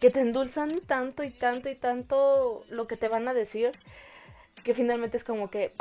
Que 0.00 0.10
te 0.10 0.20
endulzan 0.20 0.80
tanto 0.80 1.24
y 1.24 1.30
tanto 1.30 1.68
y 1.68 1.74
tanto 1.74 2.64
lo 2.68 2.86
que 2.86 2.96
te 2.96 3.08
van 3.08 3.28
a 3.28 3.34
decir 3.34 3.72
que 4.62 4.74
finalmente 4.74 5.16
es 5.16 5.24
como 5.24 5.50
que 5.50 5.72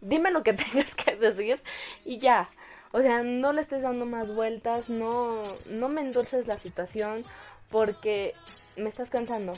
dime 0.00 0.30
lo 0.30 0.42
que 0.42 0.52
tengas 0.54 0.94
que 0.94 1.16
decir 1.16 1.60
y 2.04 2.18
ya. 2.18 2.50
O 2.92 3.00
sea, 3.00 3.22
no 3.24 3.52
le 3.52 3.62
estés 3.62 3.82
dando 3.82 4.06
más 4.06 4.32
vueltas, 4.32 4.88
no, 4.88 5.42
no 5.66 5.88
me 5.88 6.00
endulces 6.00 6.46
la 6.46 6.60
situación 6.60 7.24
porque 7.70 8.34
me 8.76 8.88
estás 8.88 9.10
cansando. 9.10 9.54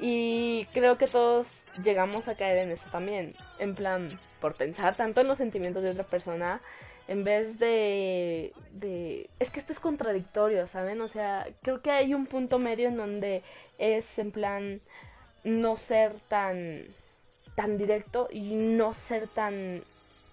Y 0.00 0.66
creo 0.72 0.96
que 0.96 1.08
todos 1.08 1.48
llegamos 1.82 2.28
a 2.28 2.36
caer 2.36 2.58
en 2.58 2.70
eso 2.70 2.84
también. 2.90 3.34
En 3.58 3.74
plan, 3.74 4.18
por 4.40 4.54
pensar 4.54 4.96
tanto 4.96 5.20
en 5.20 5.28
los 5.28 5.38
sentimientos 5.38 5.82
de 5.82 5.90
otra 5.90 6.04
persona 6.04 6.60
en 7.08 7.24
vez 7.24 7.58
de, 7.58 8.52
de... 8.72 9.30
Es 9.38 9.50
que 9.50 9.60
esto 9.60 9.72
es 9.72 9.80
contradictorio, 9.80 10.66
¿saben? 10.66 11.00
O 11.00 11.08
sea, 11.08 11.46
creo 11.62 11.80
que 11.80 11.90
hay 11.90 12.14
un 12.14 12.26
punto 12.26 12.58
medio 12.58 12.88
en 12.88 12.98
donde 12.98 13.42
es 13.78 14.18
en 14.18 14.30
plan 14.30 14.80
no 15.42 15.76
ser 15.76 16.20
tan 16.28 16.84
tan 17.58 17.76
directo 17.76 18.28
y 18.30 18.54
no 18.54 18.94
ser 18.94 19.26
tan 19.26 19.82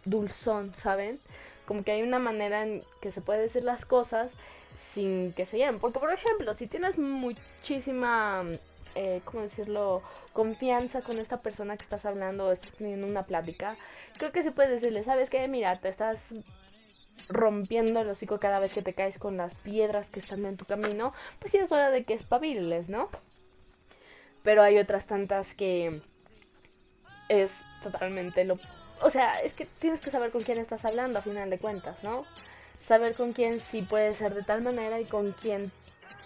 dulzón, 0.03 0.75
¿saben? 0.75 1.19
Como 1.65 1.83
que 1.83 1.93
hay 1.93 2.03
una 2.03 2.19
manera 2.19 2.61
en 2.61 2.83
que 3.01 3.11
se 3.11 3.21
puede 3.21 3.41
decir 3.41 3.63
las 3.63 3.83
cosas 3.83 4.31
sin 4.91 5.33
que 5.33 5.47
se 5.47 5.57
llenen. 5.57 5.79
Porque, 5.79 5.97
por 5.97 6.13
ejemplo, 6.13 6.53
si 6.53 6.67
tienes 6.67 6.99
muchísima 6.99 8.43
eh, 8.95 9.21
¿cómo 9.25 9.43
decirlo?, 9.43 10.01
confianza 10.33 11.01
con 11.01 11.19
esta 11.19 11.37
persona 11.37 11.77
que 11.77 11.83
estás 11.83 12.05
hablando 12.05 12.47
o 12.47 12.51
estás 12.51 12.71
teniendo 12.73 13.05
una 13.07 13.23
plática, 13.23 13.75
creo 14.17 14.31
que 14.31 14.43
se 14.43 14.51
puede 14.51 14.75
decirle, 14.75 15.03
¿sabes 15.03 15.29
qué? 15.29 15.47
Mira, 15.47 15.79
te 15.79 15.89
estás 15.89 16.17
rompiendo 17.29 18.01
el 18.01 18.09
hocico 18.09 18.39
cada 18.39 18.59
vez 18.59 18.73
que 18.73 18.81
te 18.81 18.93
caes 18.93 19.17
con 19.17 19.37
las 19.37 19.53
piedras 19.55 20.07
que 20.09 20.19
están 20.19 20.45
en 20.45 20.57
tu 20.57 20.65
camino, 20.65 21.13
pues 21.39 21.51
sí 21.51 21.57
es 21.57 21.71
hora 21.71 21.89
de 21.89 22.03
que 22.03 22.13
espabiles, 22.13 22.89
¿no? 22.89 23.09
Pero 24.43 24.61
hay 24.61 24.77
otras 24.77 25.05
tantas 25.05 25.53
que 25.55 26.01
es 27.29 27.51
totalmente 27.81 28.43
lo... 28.43 28.59
O 29.01 29.09
sea, 29.09 29.41
es 29.41 29.53
que 29.53 29.65
tienes 29.65 30.01
que 30.01 30.11
saber 30.11 30.31
con 30.31 30.43
quién 30.43 30.57
estás 30.57 30.85
hablando 30.85 31.19
a 31.19 31.23
final 31.23 31.49
de 31.49 31.57
cuentas, 31.57 32.01
¿no? 32.03 32.25
Saber 32.81 33.15
con 33.15 33.33
quién 33.33 33.59
sí 33.59 33.81
puede 33.81 34.15
ser 34.15 34.35
de 34.35 34.43
tal 34.43 34.61
manera 34.61 34.99
y 34.99 35.05
con 35.05 35.31
quién 35.33 35.71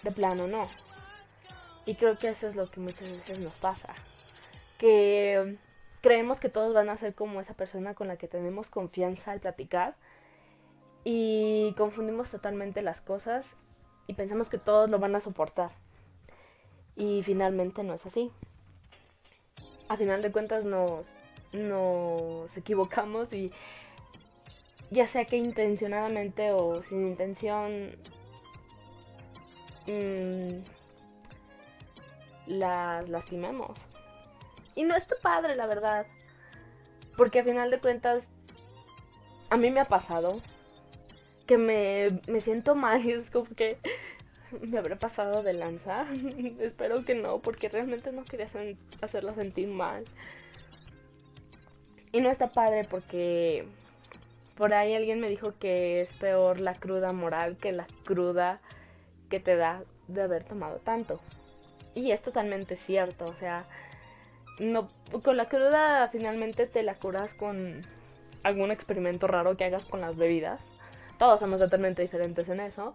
de 0.02 0.12
plano 0.12 0.46
no. 0.46 0.68
Y 1.86 1.94
creo 1.94 2.18
que 2.18 2.28
eso 2.28 2.48
es 2.48 2.56
lo 2.56 2.66
que 2.66 2.80
muchas 2.80 3.10
veces 3.10 3.38
nos 3.38 3.54
pasa. 3.54 3.94
Que 4.78 5.56
creemos 6.00 6.40
que 6.40 6.48
todos 6.48 6.74
van 6.74 6.88
a 6.88 6.98
ser 6.98 7.14
como 7.14 7.40
esa 7.40 7.54
persona 7.54 7.94
con 7.94 8.08
la 8.08 8.16
que 8.16 8.28
tenemos 8.28 8.68
confianza 8.68 9.32
al 9.32 9.40
platicar. 9.40 9.96
Y 11.04 11.74
confundimos 11.78 12.30
totalmente 12.30 12.82
las 12.82 13.00
cosas 13.00 13.56
y 14.06 14.14
pensamos 14.14 14.50
que 14.50 14.58
todos 14.58 14.90
lo 14.90 14.98
van 14.98 15.14
a 15.16 15.20
soportar. 15.20 15.70
Y 16.96 17.22
finalmente 17.22 17.82
no 17.82 17.94
es 17.94 18.04
así. 18.04 18.30
A 19.88 19.96
final 19.96 20.20
de 20.20 20.30
cuentas 20.30 20.64
nos, 20.64 21.06
nos 21.52 22.54
equivocamos 22.56 23.32
y 23.32 23.50
ya 24.90 25.06
sea 25.06 25.24
que 25.24 25.36
intencionadamente 25.36 26.52
o 26.52 26.82
sin 26.82 27.06
intención 27.06 27.96
mmm, 29.86 30.58
las 32.50 33.08
lastimemos. 33.08 33.78
Y 34.74 34.84
no 34.84 34.96
está 34.96 35.14
padre, 35.22 35.56
la 35.56 35.66
verdad. 35.66 36.06
Porque 37.16 37.40
a 37.40 37.44
final 37.44 37.70
de 37.70 37.80
cuentas, 37.80 38.24
a 39.48 39.56
mí 39.56 39.70
me 39.70 39.80
ha 39.80 39.84
pasado 39.84 40.40
que 41.46 41.58
me, 41.58 42.20
me 42.28 42.40
siento 42.40 42.74
mal 42.74 43.04
y 43.04 43.12
es 43.12 43.30
como 43.30 43.46
que 43.56 43.78
me 44.60 44.78
habré 44.78 44.96
pasado 44.96 45.42
de 45.42 45.52
lanza. 45.52 46.06
Espero 46.60 47.04
que 47.04 47.14
no, 47.14 47.38
porque 47.38 47.68
realmente 47.68 48.12
no 48.12 48.24
quería 48.24 48.48
hacerla 49.00 49.34
sentir 49.34 49.68
mal. 49.68 50.04
Y 52.12 52.20
no 52.20 52.30
está 52.30 52.50
padre 52.50 52.86
porque 52.90 53.64
por 54.56 54.74
ahí 54.74 54.94
alguien 54.94 55.20
me 55.20 55.28
dijo 55.28 55.54
que 55.58 56.00
es 56.00 56.12
peor 56.14 56.60
la 56.60 56.74
cruda 56.74 57.12
moral 57.12 57.56
que 57.56 57.72
la 57.72 57.86
cruda 58.04 58.60
que 59.28 59.38
te 59.38 59.56
da 59.56 59.84
de 60.08 60.22
haber 60.22 60.44
tomado 60.44 60.78
tanto. 60.78 61.20
Y 61.94 62.12
es 62.12 62.22
totalmente 62.22 62.76
cierto, 62.76 63.24
o 63.26 63.34
sea, 63.34 63.64
no 64.58 64.88
con 65.22 65.36
la 65.36 65.48
cruda 65.48 66.08
finalmente 66.12 66.66
te 66.66 66.82
la 66.82 66.94
curas 66.94 67.34
con 67.34 67.82
algún 68.42 68.70
experimento 68.70 69.26
raro 69.26 69.56
que 69.56 69.64
hagas 69.64 69.84
con 69.84 70.00
las 70.00 70.16
bebidas. 70.16 70.60
Todos 71.18 71.40
somos 71.40 71.58
totalmente 71.58 72.02
diferentes 72.02 72.48
en 72.48 72.60
eso. 72.60 72.94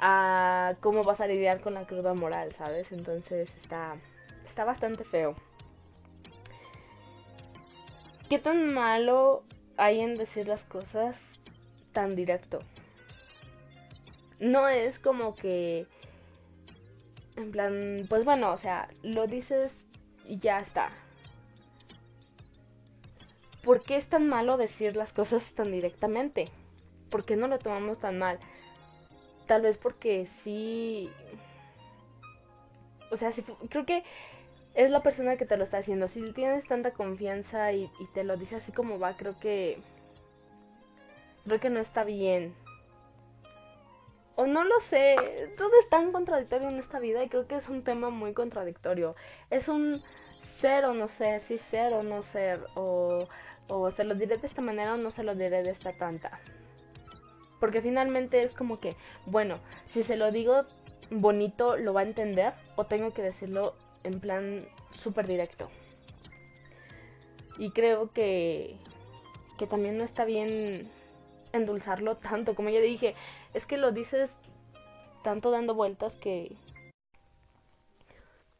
A 0.00 0.74
cómo 0.80 1.04
vas 1.04 1.20
a 1.20 1.26
lidiar 1.26 1.60
con 1.60 1.74
la 1.74 1.86
cruda 1.86 2.14
moral, 2.14 2.54
¿sabes? 2.58 2.90
Entonces 2.90 3.48
está 3.62 3.96
está 4.52 4.64
bastante 4.64 5.04
feo. 5.04 5.34
¿Qué 8.28 8.38
tan 8.38 8.72
malo 8.74 9.44
hay 9.78 10.00
en 10.00 10.14
decir 10.14 10.46
las 10.46 10.62
cosas 10.64 11.16
tan 11.92 12.14
directo? 12.14 12.58
No 14.40 14.68
es 14.68 14.98
como 14.98 15.34
que 15.34 15.86
en 17.36 17.50
plan, 17.50 18.06
pues 18.08 18.24
bueno, 18.24 18.52
o 18.52 18.58
sea, 18.58 18.88
lo 19.02 19.26
dices 19.26 19.72
y 20.26 20.38
ya 20.38 20.58
está. 20.58 20.90
¿Por 23.62 23.82
qué 23.82 23.96
es 23.96 24.06
tan 24.06 24.28
malo 24.28 24.56
decir 24.56 24.96
las 24.96 25.12
cosas 25.12 25.52
tan 25.54 25.70
directamente? 25.70 26.46
¿Por 27.10 27.24
qué 27.24 27.36
no 27.36 27.46
lo 27.46 27.58
tomamos 27.58 27.98
tan 27.98 28.18
mal? 28.18 28.38
Tal 29.46 29.62
vez 29.62 29.78
porque 29.78 30.28
sí... 30.42 31.10
O 33.10 33.16
sea, 33.16 33.30
creo 33.68 33.84
que 33.84 34.02
es 34.74 34.90
la 34.90 35.02
persona 35.02 35.36
que 35.36 35.44
te 35.44 35.56
lo 35.56 35.64
está 35.64 35.78
haciendo. 35.78 36.08
Si 36.08 36.32
tienes 36.32 36.66
tanta 36.66 36.92
confianza 36.92 37.72
y, 37.72 37.84
y 38.00 38.06
te 38.14 38.24
lo 38.24 38.36
dice 38.36 38.56
así 38.56 38.72
como 38.72 38.98
va, 38.98 39.16
creo 39.16 39.38
que... 39.38 39.78
Creo 41.44 41.60
que 41.60 41.70
no 41.70 41.80
está 41.80 42.04
bien 42.04 42.54
o 44.36 44.46
no 44.46 44.64
lo 44.64 44.80
sé, 44.80 45.16
todo 45.56 45.70
es 45.80 45.88
tan 45.88 46.12
contradictorio 46.12 46.68
en 46.68 46.78
esta 46.78 46.98
vida 46.98 47.22
y 47.22 47.28
creo 47.28 47.46
que 47.46 47.56
es 47.56 47.68
un 47.68 47.82
tema 47.82 48.10
muy 48.10 48.32
contradictorio. 48.32 49.14
Es 49.50 49.68
un 49.68 50.02
ser 50.60 50.84
o 50.84 50.94
no 50.94 51.08
ser, 51.08 51.42
sí 51.42 51.58
ser 51.58 51.94
o 51.94 52.02
no 52.02 52.22
ser, 52.22 52.60
o 52.74 53.28
O 53.68 53.90
se 53.90 54.04
lo 54.04 54.14
diré 54.14 54.36
de 54.36 54.46
esta 54.46 54.60
manera 54.60 54.94
o 54.94 54.96
no 54.96 55.10
se 55.10 55.22
lo 55.22 55.34
diré 55.34 55.62
de 55.62 55.70
esta 55.70 55.92
tanta. 55.92 56.40
Porque 57.60 57.80
finalmente 57.80 58.42
es 58.42 58.54
como 58.54 58.80
que, 58.80 58.96
bueno, 59.24 59.56
si 59.92 60.02
se 60.02 60.16
lo 60.16 60.32
digo 60.32 60.64
bonito, 61.10 61.76
lo 61.76 61.92
va 61.94 62.00
a 62.00 62.04
entender 62.04 62.52
o 62.76 62.84
tengo 62.84 63.12
que 63.12 63.22
decirlo 63.22 63.74
en 64.02 64.20
plan 64.20 64.66
súper 64.90 65.26
directo. 65.26 65.70
Y 67.56 67.70
creo 67.70 68.12
que, 68.12 68.76
que 69.58 69.66
también 69.66 69.96
no 69.96 70.04
está 70.04 70.24
bien 70.24 70.90
endulzarlo 71.52 72.16
tanto. 72.16 72.54
Como 72.54 72.68
ya 72.68 72.80
dije, 72.80 73.14
es 73.54 73.66
que 73.66 73.76
lo 73.76 73.92
dices 73.92 74.30
tanto 75.22 75.50
dando 75.50 75.74
vueltas 75.74 76.16
que 76.16 76.56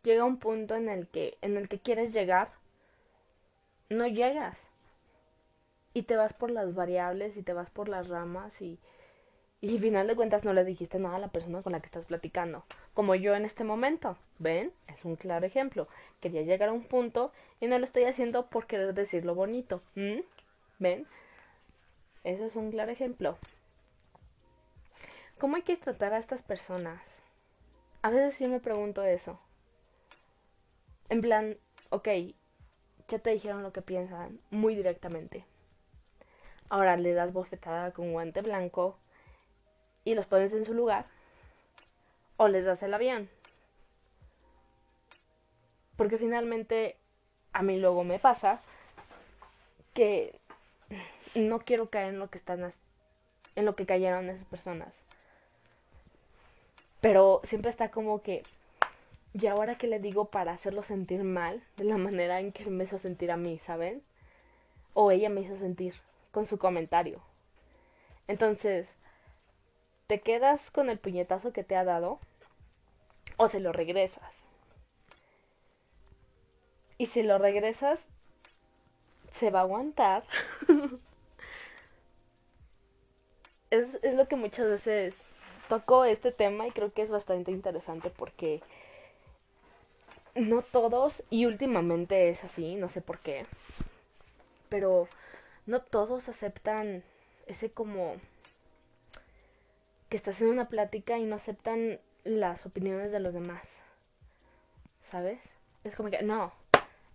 llega 0.03 0.25
un 0.25 0.39
punto 0.39 0.75
en 0.75 0.89
el 0.89 1.09
que 1.09 1.39
en 1.43 1.57
el 1.57 1.69
que 1.69 1.79
quieres 1.79 2.13
llegar 2.13 2.51
no 3.89 4.07
llegas 4.07 4.57
y 5.95 6.03
te 6.03 6.17
vas 6.17 6.33
por 6.33 6.51
las 6.51 6.75
variables 6.75 7.37
y 7.37 7.43
te 7.43 7.53
vas 7.53 7.71
por 7.71 7.89
las 7.89 8.09
ramas 8.09 8.61
y 8.61 8.79
y 9.63 9.77
al 9.77 9.81
final 9.81 10.09
de 10.09 10.17
cuentas 10.17 10.43
no 10.43 10.53
le 10.53 10.65
dijiste 10.65 10.99
nada 10.99 11.17
a 11.17 11.21
la 11.21 11.29
persona 11.29 11.63
con 11.63 11.71
la 11.71 11.79
que 11.79 11.87
estás 11.87 12.05
platicando. 12.05 12.65
Como 12.95 13.15
yo 13.15 13.37
en 13.37 13.45
este 13.45 13.63
momento. 13.63 14.19
¿Ven? 14.41 14.73
Es 14.89 15.05
un 15.05 15.15
claro 15.15 15.47
ejemplo. 15.47 15.87
Quería 16.21 16.43
llegar 16.43 16.71
a 16.71 16.73
un 16.73 16.83
punto 16.83 17.31
y 17.61 17.69
no 17.69 17.79
lo 17.79 17.85
estoy 17.85 18.03
haciendo 18.05 18.47
por 18.47 18.67
querer 18.67 18.93
decirlo 18.93 19.37
bonito. 19.37 19.81
¿Ven? 20.81 21.07
Eso 22.25 22.45
es 22.45 22.57
un 22.57 22.73
claro 22.73 22.91
ejemplo. 22.91 23.39
¿Cómo 25.43 25.57
hay 25.57 25.63
que 25.63 25.77
tratar 25.77 26.15
a 26.15 26.19
estas 26.19 26.41
personas? 26.41 27.03
A 28.03 28.11
veces 28.11 28.39
yo 28.39 28.49
me 28.49 28.61
pregunto 28.61 29.03
eso. 29.03 29.41
En 31.09 31.21
plan, 31.21 31.57
ok, 31.91 32.07
ya 33.09 33.19
te 33.19 33.31
dijeron 33.31 33.65
lo 33.65 33.73
que 33.73 33.83
piensan 33.83 34.39
muy 34.53 34.77
directamente. 34.77 35.45
Ahora 36.69 36.97
le 36.97 37.13
das 37.13 37.33
bofetada 37.33 37.91
con 37.91 38.13
guante 38.13 38.41
blanco 38.41 38.97
y 40.05 40.15
los 40.15 40.27
pones 40.27 40.53
en 40.53 40.65
su 40.65 40.75
lugar 40.75 41.07
o 42.37 42.47
les 42.47 42.65
das 42.65 42.85
el 42.85 42.95
avión. 42.95 43.29
Porque 45.97 46.19
finalmente 46.19 46.97
a 47.53 47.65
mí 47.65 47.81
luego 47.81 48.05
me 48.05 48.21
pasa 48.21 48.61
que 49.93 50.39
no 51.35 51.59
quiero 51.59 51.91
caer 51.91 52.11
en 52.11 52.21
lo 52.21 52.31
que 52.31 52.39
están 52.39 52.73
en 53.57 53.65
lo 53.65 53.75
que 53.75 53.87
cayeron 53.87 54.31
esas 54.31 54.47
personas. 54.47 55.02
Pero 57.03 57.43
siempre 57.45 57.71
está 57.71 57.91
como 57.91 58.23
que 58.23 58.45
y 59.35 59.47
ahora 59.47 59.77
que 59.77 59.87
le 59.87 59.99
digo 59.99 60.27
para 60.27 60.53
hacerlo 60.53 60.83
sentir 60.83 61.23
mal 61.25 61.63
de 61.77 61.85
la 61.85 61.99
manera 61.99 62.41
en 62.41 62.53
que 62.53 62.65
me 62.65 62.85
hizo 62.85 62.99
sentir 62.99 63.31
a 63.31 63.37
mí, 63.37 63.59
¿saben? 63.67 64.03
O 64.95 65.11
ella 65.11 65.29
me 65.29 65.43
hizo 65.43 65.59
sentir 65.59 65.95
con 66.33 66.47
su 66.47 66.59
comentario. 66.59 67.21
Entonces, 68.29 68.89
¿Te 70.13 70.21
quedas 70.21 70.71
con 70.71 70.91
el 70.91 70.99
puñetazo 70.99 71.55
que 71.55 71.65
te 71.65 71.75
ha 71.75 71.85
dado 71.85 72.19
o 73.39 73.49
se 73.49 73.61
lo 73.61 73.73
regresas? 73.73 74.31
Y 76.99 77.07
si 77.07 77.23
lo 77.23 77.39
regresas, 77.39 77.99
se 79.41 79.49
va 79.49 79.61
a 79.61 79.63
aguantar. 79.63 80.25
es, 83.71 83.87
es 84.03 84.15
lo 84.15 84.29
que 84.29 84.37
muchas 84.37 84.67
veces 84.69 85.17
toco 85.73 86.05
este 86.05 86.33
tema 86.33 86.67
y 86.67 86.71
creo 86.71 86.93
que 86.93 87.01
es 87.01 87.09
bastante 87.09 87.51
interesante 87.51 88.11
porque 88.11 88.61
no 90.35 90.61
todos, 90.61 91.23
y 91.31 91.47
últimamente 91.47 92.29
es 92.29 92.45
así, 92.45 92.75
no 92.75 92.91
sé 92.91 93.01
por 93.01 93.21
qué, 93.21 93.47
pero 94.69 95.09
no 95.65 95.81
todos 95.81 96.29
aceptan 96.29 97.03
ese 97.47 97.71
como 97.71 98.17
que 100.11 100.19
estás 100.19 100.43
en 100.43 100.49
una 100.49 100.69
plática 100.69 101.17
y 101.17 101.25
no 101.25 101.37
aceptan 101.37 101.99
las 102.25 102.67
opiniones 102.67 103.11
de 103.11 103.21
los 103.21 103.33
demás. 103.33 103.63
¿Sabes? 105.11 105.41
Es 105.85 105.97
como 105.97 106.11
que, 106.11 106.23
no, 106.23 106.53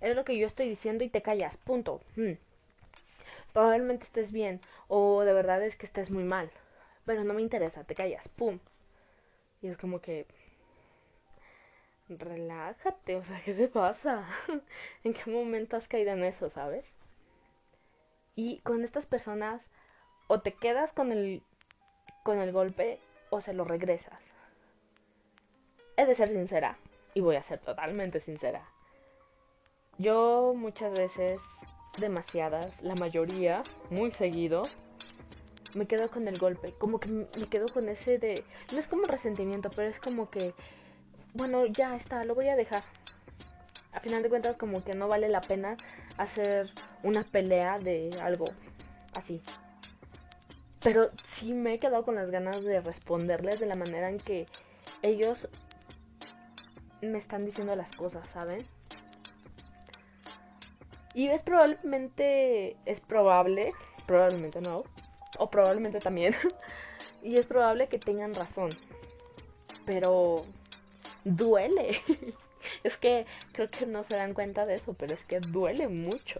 es 0.01 0.15
lo 0.15 0.25
que 0.25 0.35
yo 0.35 0.47
estoy 0.47 0.67
diciendo 0.67 1.03
y 1.03 1.09
te 1.09 1.21
callas, 1.21 1.55
punto. 1.57 2.01
Mm. 2.15 2.39
Probablemente 3.53 4.05
estés 4.05 4.31
bien 4.31 4.61
o 4.87 5.21
de 5.21 5.33
verdad 5.33 5.61
es 5.61 5.75
que 5.75 5.85
estés 5.85 6.09
muy 6.09 6.23
mal, 6.23 6.49
pero 7.07 7.23
no 7.23 7.33
me 7.33 7.41
interesa, 7.41 7.85
te 7.85 7.95
callas, 7.95 8.27
pum. 8.27 8.59
Y 9.61 9.69
es 9.69 9.77
como 9.77 10.01
que, 10.01 10.27
relájate, 12.09 13.15
o 13.15 13.23
sea, 13.23 13.41
¿qué 13.43 13.53
te 13.53 13.69
pasa? 13.69 14.27
¿En 15.03 15.13
qué 15.13 15.31
momento 15.31 15.77
has 15.77 15.87
caído 15.87 16.11
en 16.11 16.23
eso, 16.23 16.49
sabes? 16.49 16.85
Y 18.35 18.59
con 18.59 18.83
estas 18.83 19.05
personas, 19.05 19.63
o 20.27 20.41
te 20.41 20.53
quedas 20.53 20.91
con 20.91 21.11
el 21.11 21.41
con 22.23 22.39
el 22.39 22.51
golpe 22.51 22.99
o 23.29 23.39
se 23.39 23.53
lo 23.53 23.63
regresas. 23.63 24.21
He 25.95 26.05
de 26.05 26.13
ser 26.13 26.27
sincera 26.27 26.77
y 27.13 27.21
voy 27.21 27.37
a 27.37 27.43
ser 27.43 27.59
totalmente 27.59 28.19
sincera. 28.19 28.67
Yo 29.97 30.53
muchas 30.53 30.91
veces, 30.91 31.39
demasiadas, 31.97 32.81
la 32.81 32.95
mayoría, 32.95 33.63
muy 33.89 34.11
seguido, 34.11 34.67
me 35.73 35.87
quedo 35.87 36.09
con 36.09 36.27
el 36.27 36.37
golpe, 36.37 36.73
como 36.73 36.99
que 36.99 37.09
me 37.09 37.47
quedo 37.49 37.67
con 37.67 37.89
ese 37.89 38.17
de... 38.17 38.43
No 38.71 38.79
es 38.79 38.87
como 38.87 39.03
resentimiento, 39.05 39.69
pero 39.69 39.89
es 39.89 39.99
como 39.99 40.29
que, 40.29 40.53
bueno, 41.33 41.65
ya 41.65 41.95
está, 41.95 42.23
lo 42.23 42.35
voy 42.35 42.47
a 42.47 42.55
dejar. 42.55 42.83
A 43.91 43.99
final 43.99 44.23
de 44.23 44.29
cuentas 44.29 44.57
como 44.57 44.83
que 44.83 44.93
no 44.93 45.07
vale 45.07 45.29
la 45.29 45.41
pena 45.41 45.77
hacer 46.17 46.71
una 47.03 47.23
pelea 47.23 47.79
de 47.79 48.17
algo 48.21 48.45
así. 49.13 49.41
Pero 50.81 51.09
sí 51.27 51.53
me 51.53 51.73
he 51.73 51.79
quedado 51.79 52.03
con 52.03 52.15
las 52.15 52.29
ganas 52.29 52.63
de 52.63 52.81
responderles 52.81 53.59
de 53.59 53.65
la 53.65 53.75
manera 53.75 54.09
en 54.09 54.19
que 54.19 54.47
ellos 55.01 55.47
me 57.01 57.17
están 57.17 57.45
diciendo 57.45 57.75
las 57.75 57.91
cosas, 57.95 58.27
¿saben? 58.29 58.65
Y 61.13 61.27
es 61.29 61.41
probablemente, 61.41 62.77
es 62.85 63.01
probable, 63.01 63.73
probablemente 64.05 64.61
no, 64.61 64.83
o 65.37 65.49
probablemente 65.49 65.99
también, 65.99 66.35
y 67.23 67.37
es 67.37 67.45
probable 67.45 67.87
que 67.87 67.99
tengan 67.99 68.33
razón, 68.33 68.71
pero 69.85 70.45
duele. 71.23 72.01
es 72.83 72.97
que 72.97 73.25
creo 73.53 73.69
que 73.69 73.85
no 73.85 74.03
se 74.03 74.15
dan 74.15 74.33
cuenta 74.33 74.65
de 74.65 74.75
eso, 74.75 74.93
pero 74.93 75.13
es 75.13 75.23
que 75.25 75.39
duele 75.39 75.87
mucho. 75.87 76.39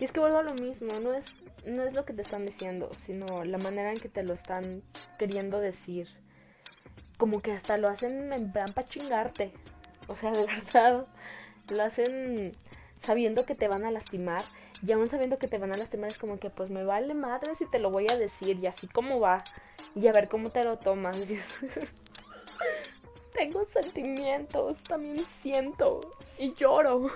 Y 0.00 0.04
es 0.04 0.12
que 0.12 0.20
vuelvo 0.20 0.38
a 0.38 0.42
lo 0.42 0.54
mismo, 0.54 0.98
no 0.98 1.14
es 1.14 1.32
no 1.66 1.82
es 1.82 1.94
lo 1.94 2.04
que 2.04 2.12
te 2.12 2.22
están 2.22 2.46
diciendo, 2.46 2.90
sino 3.06 3.44
la 3.44 3.58
manera 3.58 3.92
en 3.92 4.00
que 4.00 4.08
te 4.08 4.22
lo 4.22 4.34
están 4.34 4.82
queriendo 5.18 5.60
decir. 5.60 6.08
Como 7.16 7.40
que 7.40 7.52
hasta 7.52 7.78
lo 7.78 7.88
hacen 7.88 8.32
en 8.32 8.52
plan 8.52 8.72
para 8.72 8.88
chingarte. 8.88 9.52
O 10.08 10.16
sea, 10.16 10.32
de 10.32 10.46
verdad, 10.46 11.06
lo 11.68 11.82
hacen 11.82 12.56
sabiendo 13.02 13.44
que 13.44 13.54
te 13.54 13.68
van 13.68 13.84
a 13.84 13.90
lastimar. 13.90 14.44
Y 14.82 14.92
aún 14.92 15.08
sabiendo 15.08 15.38
que 15.38 15.48
te 15.48 15.58
van 15.58 15.72
a 15.72 15.76
lastimar 15.76 16.10
es 16.10 16.18
como 16.18 16.38
que 16.38 16.50
pues 16.50 16.70
me 16.70 16.84
vale 16.84 17.14
madre 17.14 17.54
si 17.56 17.66
te 17.66 17.78
lo 17.78 17.90
voy 17.90 18.06
a 18.10 18.16
decir 18.16 18.58
y 18.58 18.66
así 18.66 18.86
como 18.86 19.20
va. 19.20 19.44
Y 19.94 20.06
a 20.08 20.12
ver 20.12 20.28
cómo 20.28 20.50
te 20.50 20.64
lo 20.64 20.78
tomas. 20.78 21.16
Tengo 23.34 23.66
sentimientos, 23.72 24.82
también 24.84 25.24
siento 25.42 26.00
y 26.38 26.52
lloro. 26.54 27.10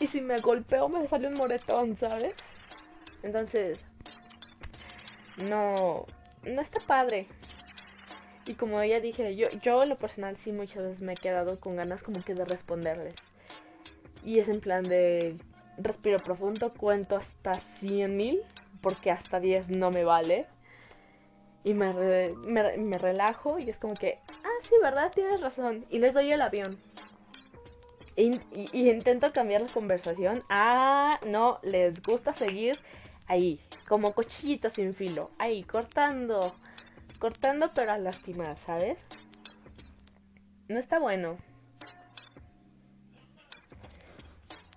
Y 0.00 0.06
si 0.06 0.20
me 0.20 0.40
golpeo 0.40 0.88
me 0.88 1.06
sale 1.06 1.28
un 1.28 1.34
moretón, 1.34 1.96
¿sabes? 1.96 2.34
Entonces, 3.22 3.78
no, 5.36 6.06
no 6.44 6.60
está 6.60 6.80
padre. 6.80 7.26
Y 8.46 8.54
como 8.54 8.82
ya 8.82 9.00
dije, 9.00 9.36
yo, 9.36 9.48
yo 9.62 9.82
en 9.82 9.90
lo 9.90 9.98
personal 9.98 10.36
sí 10.38 10.52
muchas 10.52 10.82
veces 10.82 11.02
me 11.02 11.12
he 11.12 11.16
quedado 11.16 11.60
con 11.60 11.76
ganas 11.76 12.02
como 12.02 12.24
que 12.24 12.34
de 12.34 12.44
responderles. 12.44 13.14
Y 14.24 14.38
es 14.38 14.48
en 14.48 14.60
plan 14.60 14.84
de 14.84 15.36
respiro 15.78 16.18
profundo, 16.18 16.72
cuento 16.74 17.16
hasta 17.16 17.60
100 17.80 18.16
mil, 18.16 18.40
porque 18.80 19.10
hasta 19.10 19.40
10 19.40 19.70
no 19.70 19.90
me 19.90 20.04
vale. 20.04 20.46
Y 21.64 21.74
me, 21.74 21.92
me, 22.36 22.98
relajo 22.98 23.58
y 23.58 23.68
es 23.68 23.78
como 23.78 23.94
que, 23.94 24.18
ah, 24.28 24.62
sí, 24.62 24.74
¿verdad? 24.82 25.12
Tienes 25.14 25.40
razón. 25.40 25.84
Y 25.90 25.98
les 25.98 26.14
doy 26.14 26.30
el 26.32 26.40
avión. 26.40 26.78
Y, 28.16 28.40
intento 28.72 29.32
cambiar 29.32 29.62
la 29.62 29.72
conversación. 29.72 30.42
Ah, 30.48 31.20
no, 31.26 31.58
les 31.62 32.02
gusta 32.02 32.32
seguir 32.34 32.78
ahí, 33.26 33.60
como 33.86 34.14
cochillito 34.14 34.70
sin 34.70 34.94
filo, 34.94 35.30
ahí, 35.38 35.62
cortando, 35.62 36.54
cortando 37.18 37.72
pero 37.74 37.92
a 37.92 37.98
lastimar, 37.98 38.56
¿sabes? 38.58 38.98
No 40.68 40.78
está 40.78 40.98
bueno. 40.98 41.36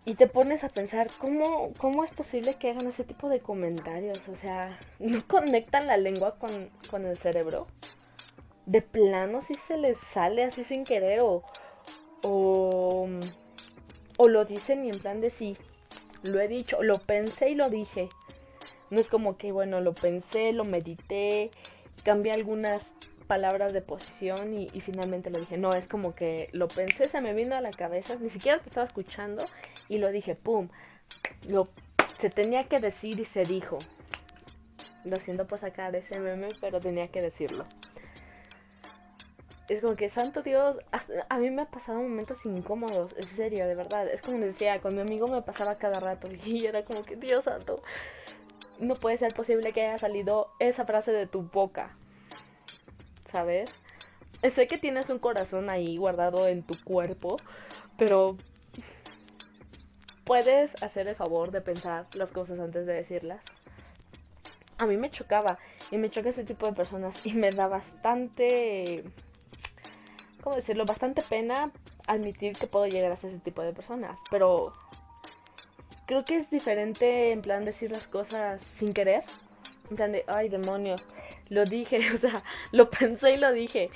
Y 0.03 0.15
te 0.15 0.27
pones 0.27 0.63
a 0.63 0.69
pensar, 0.69 1.11
¿cómo, 1.19 1.73
¿cómo 1.77 2.03
es 2.03 2.11
posible 2.11 2.55
que 2.55 2.71
hagan 2.71 2.87
ese 2.87 3.03
tipo 3.03 3.29
de 3.29 3.39
comentarios? 3.39 4.27
O 4.27 4.35
sea, 4.35 4.79
¿no 4.99 5.25
conectan 5.27 5.87
la 5.87 5.97
lengua 5.97 6.35
con, 6.39 6.69
con 6.89 7.05
el 7.05 7.17
cerebro? 7.17 7.67
De 8.65 8.81
plano 8.81 9.41
si 9.41 9.55
se 9.55 9.77
les 9.77 9.97
sale 9.97 10.43
así 10.43 10.63
sin 10.63 10.85
querer 10.85 11.21
o, 11.21 11.43
o, 12.23 13.07
o 14.17 14.27
lo 14.27 14.45
dicen 14.45 14.85
y 14.85 14.89
en 14.89 14.99
plan 14.99 15.21
de 15.21 15.29
sí, 15.29 15.57
lo 16.23 16.39
he 16.39 16.47
dicho, 16.47 16.81
lo 16.81 16.99
pensé 16.99 17.49
y 17.49 17.55
lo 17.55 17.69
dije. 17.69 18.09
No 18.89 18.99
es 18.99 19.07
como 19.07 19.37
que, 19.37 19.51
bueno, 19.51 19.81
lo 19.81 19.93
pensé, 19.93 20.51
lo 20.51 20.65
medité, 20.65 21.51
cambié 22.03 22.33
algunas 22.33 22.81
palabras 23.27 23.71
de 23.71 23.81
posición 23.81 24.53
y, 24.53 24.67
finalmente 24.81 25.29
lo 25.29 25.39
dije. 25.39 25.57
No, 25.57 25.73
es 25.73 25.87
como 25.87 26.13
que 26.13 26.49
lo 26.51 26.67
pensé, 26.67 27.07
se 27.07 27.21
me 27.21 27.33
vino 27.33 27.55
a 27.55 27.61
la 27.61 27.71
cabeza, 27.71 28.15
ni 28.19 28.29
siquiera 28.29 28.59
te 28.59 28.67
estaba 28.67 28.85
escuchando 28.85 29.45
y 29.91 29.97
lo 29.97 30.09
dije, 30.09 30.35
¡pum! 30.35 30.69
Lo, 31.49 31.67
se 32.17 32.29
tenía 32.29 32.63
que 32.69 32.79
decir 32.79 33.19
y 33.19 33.25
se 33.25 33.43
dijo. 33.43 33.77
Lo 35.03 35.19
siento 35.19 35.45
por 35.47 35.59
sacar 35.59 35.93
ese 35.97 36.17
meme, 36.17 36.47
pero 36.61 36.79
tenía 36.79 37.09
que 37.09 37.21
decirlo. 37.21 37.65
Es 39.67 39.81
como 39.81 39.97
que, 39.97 40.09
santo 40.09 40.43
Dios, 40.43 40.77
a, 41.27 41.37
mí 41.39 41.49
me 41.49 41.63
ha 41.63 41.65
pasado 41.65 41.99
momentos 41.99 42.45
incómodos, 42.45 43.13
en 43.17 43.27
serio, 43.35 43.67
de 43.67 43.75
verdad. 43.75 44.07
Es 44.07 44.21
como 44.21 44.37
decía, 44.37 44.79
con 44.79 44.95
mi 44.95 45.01
amigo 45.01 45.27
me 45.27 45.41
pasaba 45.41 45.75
cada 45.75 45.99
rato 45.99 46.29
y 46.45 46.65
era 46.65 46.85
como 46.85 47.03
que, 47.03 47.17
Dios 47.17 47.43
santo, 47.43 47.83
no 48.79 48.95
puede 48.95 49.17
ser 49.17 49.33
posible 49.33 49.73
que 49.73 49.81
haya 49.81 49.97
salido 49.97 50.53
esa 50.59 50.85
frase 50.85 51.11
de 51.11 51.27
tu 51.27 51.41
boca. 51.41 51.97
¿Sabes? 53.29 53.69
Sé 54.55 54.67
que 54.67 54.77
tienes 54.77 55.09
un 55.09 55.19
corazón 55.19 55.69
ahí 55.69 55.97
guardado 55.97 56.47
en 56.47 56.63
tu 56.63 56.81
cuerpo, 56.81 57.35
pero 57.97 58.37
puedes 60.31 60.71
hacer 60.81 61.09
el 61.09 61.15
favor 61.15 61.51
de 61.51 61.59
pensar 61.59 62.05
las 62.13 62.31
cosas 62.31 62.57
antes 62.57 62.85
de 62.85 62.93
decirlas. 62.93 63.41
A 64.77 64.85
mí 64.85 64.95
me 64.95 65.11
chocaba 65.11 65.59
y 65.91 65.97
me 65.97 66.09
choca 66.09 66.29
ese 66.29 66.45
tipo 66.45 66.65
de 66.67 66.71
personas 66.71 67.13
y 67.25 67.33
me 67.33 67.51
da 67.51 67.67
bastante, 67.67 69.03
¿cómo 70.41 70.55
decirlo? 70.55 70.85
Bastante 70.85 71.21
pena 71.21 71.73
admitir 72.07 72.55
que 72.55 72.65
puedo 72.65 72.87
llegar 72.87 73.11
a 73.11 73.17
ser 73.17 73.31
ese 73.31 73.39
tipo 73.39 73.61
de 73.61 73.73
personas, 73.73 74.17
pero 74.29 74.71
creo 76.05 76.23
que 76.23 76.37
es 76.37 76.49
diferente 76.49 77.33
en 77.33 77.41
plan 77.41 77.65
decir 77.65 77.91
las 77.91 78.07
cosas 78.07 78.61
sin 78.61 78.93
querer. 78.93 79.25
En 79.89 79.97
plan 79.97 80.13
de, 80.13 80.23
ay 80.27 80.47
demonios, 80.47 81.05
lo 81.49 81.65
dije, 81.65 82.09
o 82.13 82.17
sea, 82.17 82.41
lo 82.71 82.89
pensé 82.89 83.33
y 83.33 83.37
lo 83.37 83.51
dije. 83.51 83.89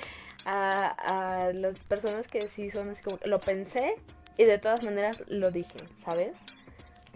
A, 0.45 1.51
las 1.53 1.79
personas 1.85 2.27
que 2.27 2.49
sí 2.49 2.71
son 2.71 2.89
así 2.89 3.01
como, 3.01 3.19
lo 3.23 3.39
pensé 3.39 3.95
y 4.37 4.45
de 4.45 4.57
todas 4.57 4.83
maneras 4.83 5.23
lo 5.27 5.51
dije, 5.51 5.79
¿sabes? 6.03 6.35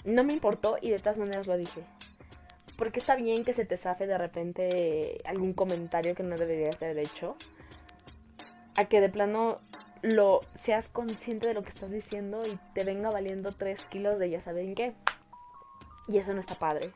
No 0.04 0.24
me 0.24 0.34
importó 0.34 0.78
y 0.82 0.92
de 0.92 1.00
todas 1.00 1.18
maneras 1.18 1.48
lo 1.48 1.58
dije. 1.58 1.84
Porque 2.78 3.00
está 3.00 3.16
bien 3.16 3.44
que 3.44 3.54
se 3.54 3.66
te 3.66 3.78
zafe 3.78 4.08
de 4.08 4.18
repente 4.18 5.22
algún 5.26 5.54
comentario 5.54 6.16
que 6.16 6.24
no 6.24 6.38
deberías 6.38 6.82
haber 6.82 7.00
hecho. 7.00 7.36
A 8.76 8.86
que 8.86 9.02
de 9.02 9.10
plano 9.10 9.60
lo 10.02 10.42
seas 10.58 10.88
consciente 10.88 11.48
de 11.48 11.54
lo 11.54 11.64
que 11.64 11.72
estás 11.72 11.92
diciendo 11.92 12.48
y 12.48 12.58
te 12.74 12.86
venga 12.86 13.10
valiendo 13.10 13.52
3 13.52 13.84
kilos 13.86 14.18
de 14.18 14.30
ya 14.30 14.42
saben 14.42 14.76
qué. 14.76 14.94
Y 16.08 16.18
eso 16.18 16.34
no 16.34 16.40
está 16.40 16.56
padre. 16.56 16.94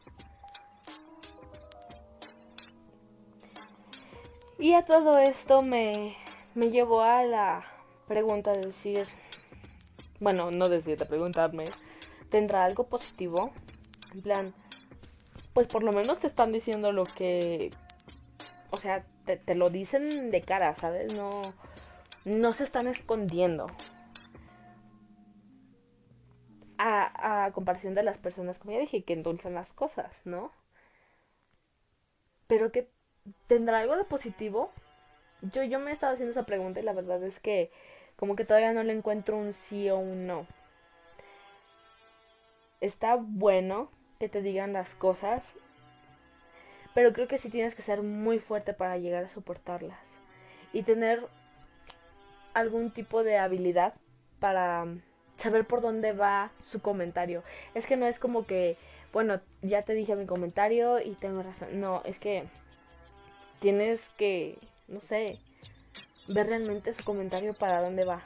Y 4.58 4.74
a 4.76 4.86
todo 4.86 5.18
esto 5.18 5.62
me, 5.62 6.16
me 6.56 6.72
llevó 6.72 7.02
a 7.02 7.24
la 7.24 7.66
pregunta 8.08 8.54
de 8.54 8.68
decir, 8.68 9.08
bueno, 10.20 10.52
no 10.52 10.70
decir, 10.70 10.98
de 10.98 11.06
preguntarme, 11.06 11.70
¿tendrá 12.30 12.66
algo 12.66 12.86
positivo? 12.88 13.52
En 14.14 14.22
plan, 14.22 14.54
pues 15.54 15.68
por 15.68 15.84
lo 15.84 15.92
menos 15.92 16.20
te 16.20 16.28
están 16.28 16.52
diciendo 16.52 16.92
lo 16.92 17.06
que, 17.06 17.72
o 18.72 18.78
sea, 18.78 19.06
te, 19.26 19.38
te 19.38 19.56
lo 19.56 19.70
dicen 19.70 20.32
de 20.32 20.42
cara, 20.42 20.76
¿sabes? 20.76 21.14
No, 21.14 21.42
no 22.26 22.54
se 22.54 22.64
están 22.64 22.88
escondiendo. 22.88 23.68
A, 26.78 27.46
a, 27.46 27.52
comparación 27.54 27.96
de 27.96 28.04
las 28.04 28.18
personas, 28.18 28.58
como 28.58 28.74
ya 28.74 28.80
dije, 28.80 29.04
que 29.04 29.14
endulzan 29.14 29.54
las 29.54 29.72
cosas, 29.72 30.12
¿no? 30.26 30.52
Pero 32.48 32.72
que 32.72 32.90
tendrá 33.48 33.80
algo 33.80 33.96
de 33.96 34.04
positivo. 34.04 34.72
Yo, 35.42 35.64
yo 35.64 35.80
me 35.80 35.92
he 35.92 35.94
estado 35.94 36.14
haciendo 36.14 36.32
esa 36.32 36.46
pregunta 36.46 36.80
y 36.80 36.84
la 36.84 36.94
verdad 36.94 37.24
es 37.24 37.40
que 37.40 37.72
como 38.16 38.36
que 38.36 38.46
todavía 38.46 38.74
no 38.74 38.84
le 38.84 38.94
encuentro 38.94 39.38
un 39.38 39.54
sí 39.54 39.90
o 39.90 39.98
un 39.98 40.28
no. 40.28 40.46
Está 42.82 43.16
bueno 43.16 43.90
que 44.20 44.30
te 44.30 44.42
digan 44.42 44.74
las 44.74 44.94
cosas, 44.96 45.46
pero 46.94 47.14
creo 47.14 47.28
que 47.28 47.38
sí 47.38 47.50
tienes 47.50 47.76
que 47.76 47.82
ser 47.82 48.02
muy 48.02 48.40
fuerte 48.40 48.74
para 48.74 48.98
llegar 48.98 49.26
a 49.26 49.30
soportarlas. 49.30 50.00
Y 50.74 50.84
tener 50.84 51.28
algún 52.54 52.92
tipo 52.92 53.24
de 53.24 53.38
habilidad 53.38 53.94
para 54.40 54.86
saber 55.38 55.66
por 55.66 55.82
dónde 55.82 56.14
va 56.14 56.52
su 56.62 56.82
comentario. 56.82 57.44
Es 57.74 57.86
que 57.86 57.98
no 57.98 58.06
es 58.06 58.20
como 58.20 58.46
que, 58.46 58.78
bueno, 59.12 59.42
ya 59.62 59.84
te 59.84 59.94
dije 59.94 60.16
mi 60.16 60.26
comentario 60.26 61.00
y 61.00 61.16
tengo 61.16 61.44
razón. 61.44 61.80
No, 61.80 62.02
es 62.06 62.20
que 62.20 62.44
tienes 63.60 64.02
que, 64.18 64.58
no 64.88 65.00
sé, 65.00 65.40
ver 66.28 66.48
realmente 66.48 66.94
su 66.94 67.04
comentario 67.04 67.54
para 67.54 67.82
dónde 67.82 68.06
va. 68.06 68.24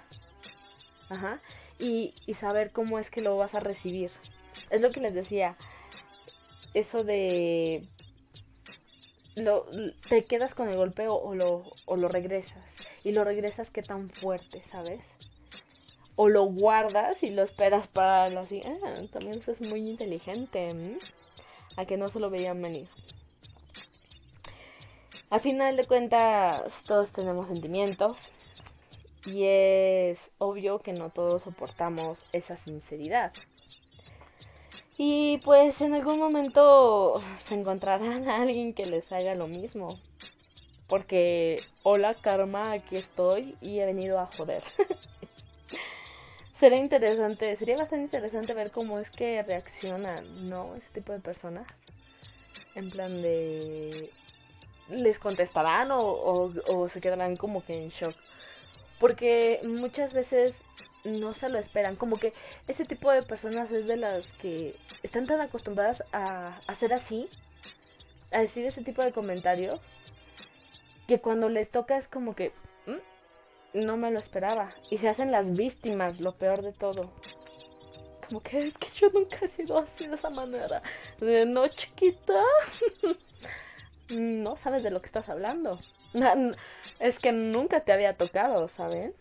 Ajá. 1.10 1.42
Y, 1.80 2.14
y 2.26 2.34
saber 2.34 2.72
cómo 2.72 3.00
es 3.00 3.10
que 3.10 3.22
lo 3.22 3.38
vas 3.38 3.56
a 3.56 3.60
recibir. 3.60 4.12
Es 4.70 4.82
lo 4.82 4.90
que 4.92 5.02
les 5.02 5.14
decía. 5.14 5.56
Eso 6.74 7.04
de... 7.04 7.88
Lo, 9.36 9.68
te 10.10 10.26
quedas 10.26 10.56
con 10.56 10.68
el 10.68 10.78
golpeo 10.78 11.14
o 11.14 11.36
lo, 11.36 11.62
o 11.86 11.96
lo 11.96 12.08
regresas 12.08 12.66
y 13.04 13.12
lo 13.12 13.24
regresas 13.24 13.70
qué 13.70 13.84
tan 13.84 14.10
fuerte, 14.10 14.64
¿sabes? 14.72 15.00
O 16.16 16.28
lo 16.28 16.46
guardas 16.46 17.22
y 17.22 17.30
lo 17.30 17.44
esperas 17.44 17.88
para 17.88 18.30
lo 18.30 18.42
así. 18.42 18.62
Ah, 18.66 18.96
también 19.12 19.40
eso 19.40 19.52
es 19.52 19.62
muy 19.62 19.80
inteligente. 19.80 20.98
A 21.76 21.86
que 21.86 21.96
no 21.96 22.08
se 22.10 22.20
lo 22.20 22.32
veían 22.32 22.60
venir. 22.60 22.88
Al 25.30 25.42
final 25.42 25.76
de 25.76 25.86
cuentas, 25.86 26.84
todos 26.84 27.12
tenemos 27.12 27.48
sentimientos. 27.48 28.18
Y 29.26 29.44
es 29.44 30.32
obvio 30.38 30.80
que 30.80 30.94
no 30.94 31.10
todos 31.10 31.44
soportamos 31.44 32.20
esa 32.32 32.56
sinceridad. 32.58 33.34
Y 34.98 35.40
pues 35.40 35.82
en 35.82 35.94
algún 35.94 36.18
momento 36.18 37.22
se 37.44 37.56
encontrarán 37.56 38.30
a 38.30 38.42
alguien 38.42 38.74
que 38.74 38.86
les 38.86 39.12
haga 39.12 39.36
lo 39.36 39.48
mismo. 39.48 40.00
Porque, 40.88 41.60
hola 41.84 42.13
karma, 42.13 42.72
aquí 42.72 42.96
estoy 42.96 43.58
y 43.62 43.80
he 43.80 43.86
venido 43.86 44.20
a 44.20 44.30
joder. 44.38 44.63
Sería 46.60 46.80
interesante, 46.80 47.56
sería 47.58 47.78
bastante 47.78 48.06
interesante 48.06 48.54
ver 48.56 48.72
cómo 48.72 48.98
es 48.98 49.12
que 49.12 49.44
reaccionan, 49.44 50.50
¿no? 50.50 50.74
Ese 50.76 50.88
tipo 50.94 51.12
de 51.12 51.20
personas. 51.20 51.68
En 52.74 52.90
plan 52.90 53.22
de... 53.22 54.10
¿Les 54.89 55.19
contestarán 55.19 55.91
o, 55.91 56.00
o, 56.00 56.89
se 56.89 57.02
quedarán 57.02 57.36
como 57.36 57.63
que 57.65 57.73
en 57.73 57.89
shock? 57.89 58.15
Porque 59.00 59.60
muchas 59.63 60.13
veces 60.13 60.56
no 61.04 61.34
se 61.34 61.50
lo 61.50 61.60
esperan. 61.60 61.95
Como 61.95 62.17
que 62.17 62.34
ese 62.67 62.86
tipo 62.86 63.12
de 63.12 63.23
personas 63.23 63.69
es 63.71 63.86
de 63.86 63.97
las 63.97 64.28
que 64.41 64.76
están 65.04 65.26
tan 65.26 65.41
acostumbradas 65.41 66.04
a 66.13 66.60
hacer 66.67 66.93
así, 66.93 67.30
a 68.32 68.39
decir 68.39 68.65
ese 68.65 68.84
tipo 68.84 69.04
de 69.04 69.12
comentarios, 69.12 69.80
que 71.08 71.19
cuando 71.19 71.50
les 71.50 71.69
toca 71.69 71.97
es 71.97 72.08
como 72.08 72.36
que 72.36 72.52
mm, 72.86 73.86
no 73.86 73.97
me 73.97 74.12
lo 74.12 74.19
esperaba 74.19 74.69
y 74.89 74.97
se 74.97 75.10
hacen 75.10 75.32
las 75.32 75.54
víctimas, 75.54 76.19
lo 76.19 76.34
peor 76.34 76.62
de 76.62 76.73
todo. 76.73 77.12
Como 78.28 78.41
que 78.41 78.67
es 78.67 78.73
que 78.73 78.89
yo 78.95 79.10
nunca 79.10 79.38
he 79.41 79.50
sido 79.50 79.80
así 79.80 80.08
de 80.08 80.15
esa 80.15 80.30
manera. 80.30 80.82
No, 81.19 81.67
chiquita. 81.67 82.41
no 84.10 84.58
sabes 84.58 84.84
de 84.84 84.91
lo 84.91 85.02
que 85.02 85.08
estás 85.08 85.30
hablando. 85.30 85.80
Es 87.00 87.20
que 87.20 87.32
nunca 87.32 87.82
te 87.82 87.91
había 87.91 88.17
tocado, 88.17 88.70
¿saben? 88.70 89.13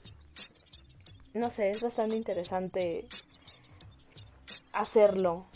No 1.35 1.51
sé, 1.51 1.71
es 1.71 1.83
bastante 1.83 2.17
interesante 2.17 3.07
hacerlo. 4.73 5.47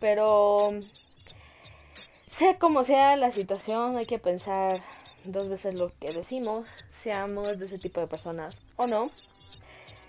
Pero 0.00 0.70
sea 2.30 2.58
como 2.58 2.84
sea 2.84 3.16
la 3.16 3.32
situación, 3.32 3.96
hay 3.96 4.06
que 4.06 4.20
pensar 4.20 4.80
dos 5.24 5.48
veces 5.48 5.74
lo 5.74 5.90
que 5.98 6.12
decimos, 6.12 6.66
seamos 7.02 7.58
de 7.58 7.66
ese 7.66 7.78
tipo 7.78 8.00
de 8.00 8.06
personas 8.06 8.56
o 8.76 8.86
no. 8.86 9.10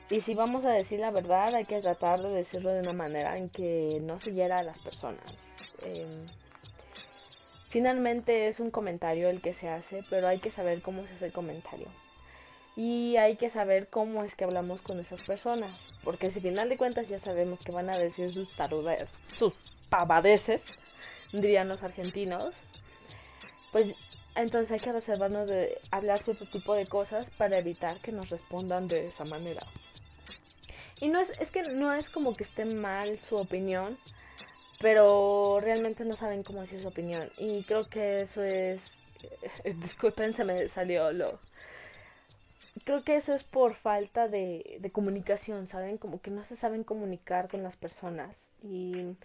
Y 0.10 0.22
si 0.22 0.34
vamos 0.34 0.66
a 0.66 0.72
decir 0.72 1.00
la 1.00 1.12
verdad, 1.12 1.54
hay 1.54 1.66
que 1.66 1.82
tratar 1.82 2.20
de 2.22 2.30
decirlo 2.30 2.72
de 2.72 2.80
una 2.80 2.94
manera 2.94 3.38
en 3.38 3.50
que 3.50 4.00
no 4.02 4.20
se 4.20 4.34
hiera 4.34 4.58
a 4.58 4.64
las 4.64 4.80
personas. 4.80 5.24
Em, 5.84 6.26
finalmente 7.70 8.48
es 8.48 8.60
un 8.60 8.72
comentario 8.72 9.30
el 9.30 9.42
que 9.42 9.54
se 9.54 9.70
hace, 9.70 10.04
pero 10.10 10.28
hay 10.28 10.40
que 10.40 10.50
saber 10.50 10.82
cómo 10.82 11.06
se 11.06 11.14
hace 11.14 11.28
el 11.28 11.32
comentario. 11.32 11.88
Y 12.76 13.18
hay 13.18 13.36
que 13.36 13.52
saber 13.52 13.90
cómo 13.90 14.24
es 14.24 14.36
que 14.36 14.46
hablamos 14.46 14.82
con 14.82 15.00
esas 15.00 15.22
personas. 15.22 15.72
Porque 16.04 16.32
si 16.32 16.38
al 16.38 16.44
final 16.44 16.70
de 16.70 16.78
cuentas 16.78 17.08
ya 17.08 17.20
sabemos 17.20 17.60
que 17.60 17.72
van 17.72 17.90
a 17.92 17.98
decir 18.00 18.32
sus 18.32 18.52
tarudas, 18.56 19.10
sus 19.38 19.54
pavadeces, 19.90 20.62
dirían 21.34 21.68
los 21.68 21.84
argentinos, 21.84 22.52
pues 23.72 23.94
entonces 24.36 24.72
hay 24.72 24.80
que 24.80 24.94
reservarnos 24.94 25.48
de 25.50 25.78
hablar 25.92 26.24
cierto 26.24 26.46
tipo 26.46 26.74
de 26.74 26.88
cosas 26.88 27.30
para 27.32 27.60
evitar 27.60 28.00
que 28.00 28.12
nos 28.12 28.30
respondan 28.30 28.88
de 28.88 29.08
esa 29.08 29.26
manera. 29.26 29.62
Y 31.00 31.08
no 31.10 31.20
es, 31.20 31.32
es 31.40 31.52
que 31.52 31.64
no 31.64 31.94
es 31.94 32.10
como 32.10 32.34
que 32.36 32.44
esté 32.44 32.66
mal 32.66 33.20
su 33.20 33.36
opinión, 33.38 33.98
pero 34.80 35.60
realmente 35.62 36.06
no 36.06 36.16
saben 36.16 36.44
cómo 36.44 36.62
decir 36.62 36.82
su 36.82 36.88
opinión. 36.88 37.30
Y 37.38 37.64
creo 37.64 37.90
que 37.90 38.22
eso 38.22 38.44
es... 38.44 38.80
Eh, 39.64 39.74
disculpen, 39.82 40.34
se 40.34 40.44
me 40.46 40.68
salió 40.70 41.12
lo... 41.12 41.40
Creo 42.86 43.04
que 43.04 43.16
eso 43.18 43.34
es 43.34 43.44
por 43.44 43.76
falta 43.76 44.28
de, 44.28 44.78
de 44.80 44.92
comunicación, 44.92 45.68
¿saben? 45.68 45.98
Como 45.98 46.22
que 46.22 46.32
no 46.32 46.44
se 46.46 46.56
saben 46.56 46.84
comunicar 46.84 47.50
con 47.50 47.62
las 47.64 47.76
personas. 47.76 48.50
Y, 48.64 49.18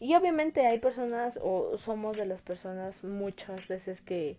y 0.00 0.14
obviamente 0.14 0.66
hay 0.66 0.78
personas, 0.78 1.38
o 1.42 1.78
somos 1.78 2.16
de 2.16 2.26
las 2.26 2.42
personas 2.42 3.02
muchas 3.04 3.68
veces 3.68 4.00
que 4.00 4.38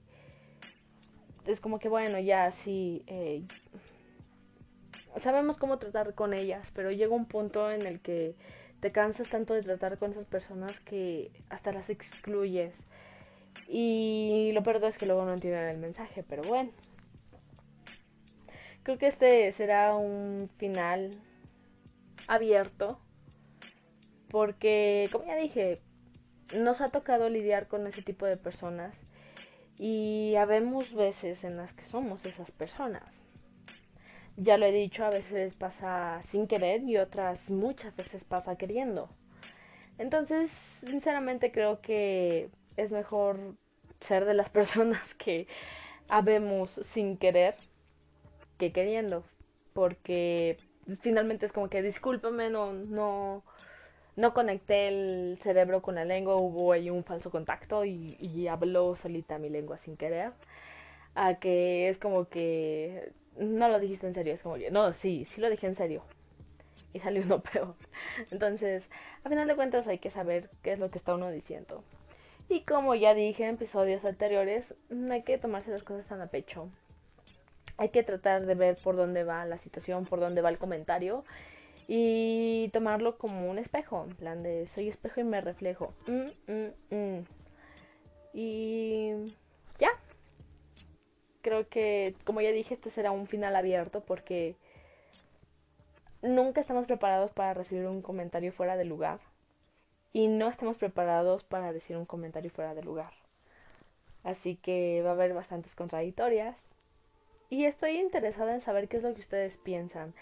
es 1.45 1.59
como 1.59 1.79
que 1.79 1.89
bueno, 1.89 2.19
ya 2.19 2.51
sí, 2.51 3.03
eh, 3.07 3.43
sabemos 5.17 5.57
cómo 5.57 5.77
tratar 5.77 6.13
con 6.15 6.33
ellas, 6.33 6.71
pero 6.73 6.91
llega 6.91 7.13
un 7.13 7.25
punto 7.25 7.71
en 7.71 7.85
el 7.85 7.99
que 7.99 8.35
te 8.79 8.91
cansas 8.91 9.29
tanto 9.29 9.53
de 9.53 9.61
tratar 9.61 9.97
con 9.97 10.11
esas 10.11 10.25
personas 10.25 10.79
que 10.81 11.31
hasta 11.49 11.71
las 11.71 11.89
excluyes. 11.89 12.73
Y 13.67 14.51
lo 14.53 14.63
peor 14.63 14.83
es 14.83 14.97
que 14.97 15.05
luego 15.05 15.25
no 15.25 15.33
entienden 15.33 15.69
el 15.69 15.77
mensaje, 15.77 16.23
pero 16.27 16.43
bueno. 16.43 16.71
Creo 18.83 18.97
que 18.97 19.07
este 19.07 19.51
será 19.53 19.95
un 19.95 20.49
final 20.57 21.17
abierto. 22.27 22.99
Porque, 24.29 25.09
como 25.11 25.25
ya 25.25 25.35
dije, 25.35 25.79
nos 26.53 26.81
ha 26.81 26.89
tocado 26.89 27.29
lidiar 27.29 27.67
con 27.67 27.87
ese 27.87 28.01
tipo 28.01 28.25
de 28.25 28.35
personas. 28.35 28.95
Y 29.77 30.35
habemos 30.35 30.93
veces 30.93 31.43
en 31.43 31.55
las 31.55 31.71
que 31.73 31.85
somos 31.85 32.25
esas 32.25 32.51
personas 32.51 33.23
ya 34.37 34.57
lo 34.57 34.65
he 34.65 34.71
dicho, 34.71 35.05
a 35.05 35.09
veces 35.09 35.55
pasa 35.55 36.21
sin 36.25 36.47
querer 36.47 36.83
y 36.83 36.97
otras 36.97 37.49
muchas 37.49 37.95
veces 37.95 38.23
pasa 38.23 38.55
queriendo. 38.57 39.09
Entonces, 39.97 40.51
sinceramente 40.51 41.51
creo 41.51 41.81
que 41.81 42.49
es 42.77 42.91
mejor 42.91 43.55
ser 43.99 44.25
de 44.25 44.33
las 44.33 44.49
personas 44.51 45.13
que 45.15 45.47
habemos 46.09 46.71
sin 46.93 47.17
querer 47.17 47.55
que 48.57 48.71
queriendo, 48.71 49.23
porque 49.73 50.57
finalmente 51.01 51.45
es 51.45 51.51
como 51.51 51.69
que 51.69 51.81
discúlpame, 51.81 52.49
no 52.49 52.73
no 52.73 53.43
no 54.15 54.33
conecté 54.33 54.89
el 54.89 55.39
cerebro 55.43 55.81
con 55.81 55.95
la 55.95 56.05
lengua, 56.05 56.35
hubo 56.37 56.73
ahí 56.73 56.89
un 56.89 57.03
falso 57.03 57.31
contacto 57.31 57.85
y, 57.85 58.17
y 58.19 58.47
habló 58.47 58.95
solita 58.95 59.39
mi 59.39 59.49
lengua 59.49 59.77
sin 59.79 59.97
querer. 59.97 60.33
A 61.15 61.35
que 61.39 61.89
es 61.89 61.97
como 61.99 62.29
que 62.29 63.11
no 63.37 63.69
lo 63.69 63.79
dijiste 63.79 64.07
en 64.07 64.13
serio, 64.13 64.33
es 64.33 64.41
como, 64.41 64.57
no, 64.71 64.93
sí, 64.93 65.25
sí 65.25 65.41
lo 65.41 65.49
dije 65.49 65.67
en 65.67 65.75
serio. 65.75 66.03
Y 66.93 66.99
salió 66.99 67.23
uno 67.23 67.41
peor. 67.53 67.75
Entonces, 68.31 68.87
a 69.23 69.29
final 69.29 69.47
de 69.47 69.55
cuentas 69.55 69.87
hay 69.87 69.99
que 69.99 70.11
saber 70.11 70.49
qué 70.61 70.73
es 70.73 70.79
lo 70.79 70.91
que 70.91 70.97
está 70.97 71.15
uno 71.15 71.31
diciendo. 71.31 71.83
Y 72.49 72.61
como 72.61 72.93
ya 72.93 73.13
dije 73.13 73.43
en 73.43 73.55
episodios 73.55 74.05
anteriores, 74.05 74.75
no 74.89 75.13
hay 75.13 75.23
que 75.23 75.37
tomarse 75.37 75.71
las 75.71 75.83
cosas 75.83 76.05
tan 76.05 76.21
a 76.21 76.27
pecho. 76.27 76.69
Hay 77.77 77.89
que 77.89 78.03
tratar 78.03 78.45
de 78.45 78.53
ver 78.53 78.77
por 78.83 78.95
dónde 78.95 79.23
va 79.23 79.45
la 79.45 79.57
situación, 79.57 80.05
por 80.05 80.19
dónde 80.19 80.41
va 80.41 80.49
el 80.49 80.59
comentario 80.59 81.23
y 81.87 82.69
tomarlo 82.71 83.17
como 83.17 83.49
un 83.49 83.57
espejo, 83.57 84.05
en 84.07 84.15
plan 84.15 84.43
de 84.43 84.67
soy 84.67 84.89
espejo 84.89 85.21
y 85.21 85.23
me 85.23 85.41
reflejo. 85.41 85.93
Mm, 86.07 86.51
mm, 86.51 86.95
mm. 86.95 87.25
Y 88.33 89.35
creo 91.53 91.69
que, 91.69 92.15
como 92.23 92.41
ya 92.41 92.51
dije, 92.51 92.73
este 92.73 92.89
será 92.89 93.11
un 93.11 93.27
final 93.27 93.55
abierto 93.55 94.01
porque 94.01 94.55
nunca 96.23 96.61
estamos 96.61 96.87
preparados 96.87 97.31
para 97.31 97.53
recibir 97.53 97.85
un 97.85 98.01
comentario 98.01 98.51
fuera 98.51 98.75
de 98.75 98.85
lugar 98.85 99.19
y 100.13 100.27
no 100.27 100.49
estamos 100.49 100.77
preparados 100.77 101.43
para 101.43 101.71
decir 101.71 101.95
un 101.95 102.05
comentario 102.05 102.49
fuera 102.49 102.73
de 102.73 102.81
lugar. 102.81 103.11
Así 104.23 104.55
que 104.55 105.03
va 105.03 105.11
a 105.11 105.13
haber 105.13 105.35
bastantes 105.35 105.75
contradictorias 105.75 106.57
y 107.51 107.65
estoy 107.65 107.99
interesada 107.99 108.55
en 108.55 108.61
saber 108.61 108.87
qué 108.87 108.97
es 108.97 109.03
lo 109.03 109.13
que 109.13 109.21
ustedes 109.21 109.57
piensan. 109.57 110.15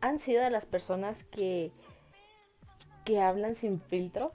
¿Han 0.00 0.18
sido 0.18 0.42
de 0.42 0.50
las 0.50 0.66
personas 0.66 1.22
que 1.24 1.70
que 3.04 3.20
hablan 3.20 3.54
sin 3.54 3.80
filtros 3.80 4.32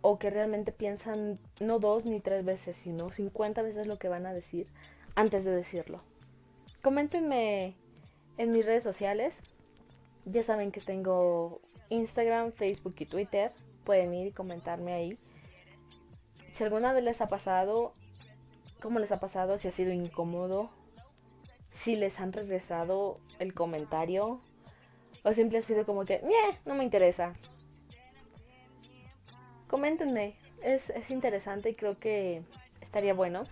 o 0.00 0.18
que 0.18 0.30
realmente 0.30 0.72
piensan 0.72 1.38
no 1.60 1.78
dos 1.78 2.06
ni 2.06 2.20
tres 2.20 2.42
veces, 2.42 2.76
sino 2.76 3.10
50 3.10 3.60
veces 3.60 3.86
lo 3.86 3.98
que 3.98 4.08
van 4.08 4.24
a 4.24 4.32
decir? 4.32 4.66
Antes 5.14 5.44
de 5.44 5.50
decirlo. 5.50 6.00
Coméntenme 6.82 7.76
en 8.38 8.50
mis 8.50 8.66
redes 8.66 8.84
sociales. 8.84 9.34
Ya 10.24 10.42
saben 10.42 10.72
que 10.72 10.80
tengo 10.80 11.60
Instagram, 11.88 12.52
Facebook 12.52 12.94
y 12.98 13.06
Twitter. 13.06 13.52
Pueden 13.84 14.14
ir 14.14 14.28
y 14.28 14.32
comentarme 14.32 14.92
ahí. 14.92 15.18
Si 16.52 16.64
alguna 16.64 16.92
vez 16.92 17.04
les 17.04 17.20
ha 17.20 17.28
pasado, 17.28 17.94
cómo 18.80 18.98
les 18.98 19.12
ha 19.12 19.20
pasado, 19.20 19.58
si 19.58 19.68
ha 19.68 19.72
sido 19.72 19.92
incómodo, 19.92 20.70
si 21.70 21.96
les 21.96 22.20
han 22.20 22.32
regresado 22.32 23.18
el 23.38 23.54
comentario 23.54 24.40
o 25.24 25.32
siempre 25.32 25.58
ha 25.58 25.62
sido 25.62 25.86
como 25.86 26.04
que, 26.04 26.20
no 26.64 26.74
me 26.74 26.84
interesa. 26.84 27.34
Coméntenme, 29.68 30.36
es, 30.62 30.90
es 30.90 31.10
interesante 31.10 31.70
y 31.70 31.74
creo 31.74 31.98
que 31.98 32.42
estaría 32.80 33.14
bueno. 33.14 33.44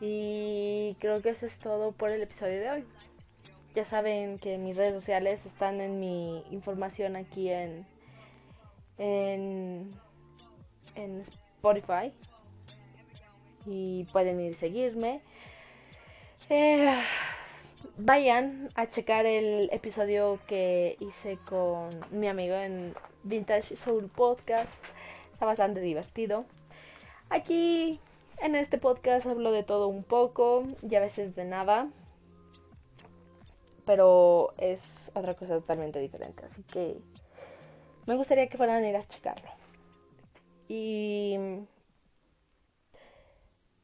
Y 0.00 0.96
creo 1.00 1.22
que 1.22 1.30
eso 1.30 1.46
es 1.46 1.58
todo 1.58 1.92
por 1.92 2.10
el 2.10 2.22
episodio 2.22 2.60
de 2.60 2.70
hoy. 2.70 2.84
Ya 3.74 3.84
saben 3.84 4.38
que 4.38 4.58
mis 4.58 4.76
redes 4.76 4.94
sociales 4.94 5.44
están 5.46 5.80
en 5.80 6.00
mi 6.00 6.42
información 6.50 7.16
aquí 7.16 7.50
en, 7.50 7.86
en, 8.98 9.90
en 10.94 11.20
Spotify. 11.20 12.12
Y 13.64 14.04
pueden 14.12 14.40
ir 14.40 14.54
a 14.54 14.58
seguirme. 14.58 15.20
Eh, 16.48 17.02
vayan 17.96 18.68
a 18.76 18.88
checar 18.88 19.26
el 19.26 19.68
episodio 19.72 20.38
que 20.46 20.96
hice 21.00 21.38
con 21.46 21.90
mi 22.10 22.28
amigo 22.28 22.54
en 22.54 22.94
Vintage 23.24 23.76
Soul 23.76 24.08
Podcast. 24.08 24.72
Está 25.32 25.46
bastante 25.46 25.80
divertido. 25.80 26.44
Aquí 27.28 28.00
en 28.40 28.54
este 28.54 28.78
podcast 28.78 29.26
hablo 29.26 29.52
de 29.52 29.62
todo 29.62 29.88
un 29.88 30.04
poco 30.04 30.64
y 30.88 30.94
a 30.94 31.00
veces 31.00 31.34
de 31.34 31.44
nada. 31.44 31.88
Pero 33.84 34.54
es 34.58 35.10
otra 35.14 35.34
cosa 35.34 35.54
totalmente 35.54 36.00
diferente. 36.00 36.44
Así 36.44 36.62
que 36.64 36.98
me 38.06 38.16
gustaría 38.16 38.48
que 38.48 38.56
fueran 38.56 38.82
a 38.82 38.88
ir 38.88 38.96
a 38.96 39.06
checarlo. 39.06 39.48
Y 40.68 41.36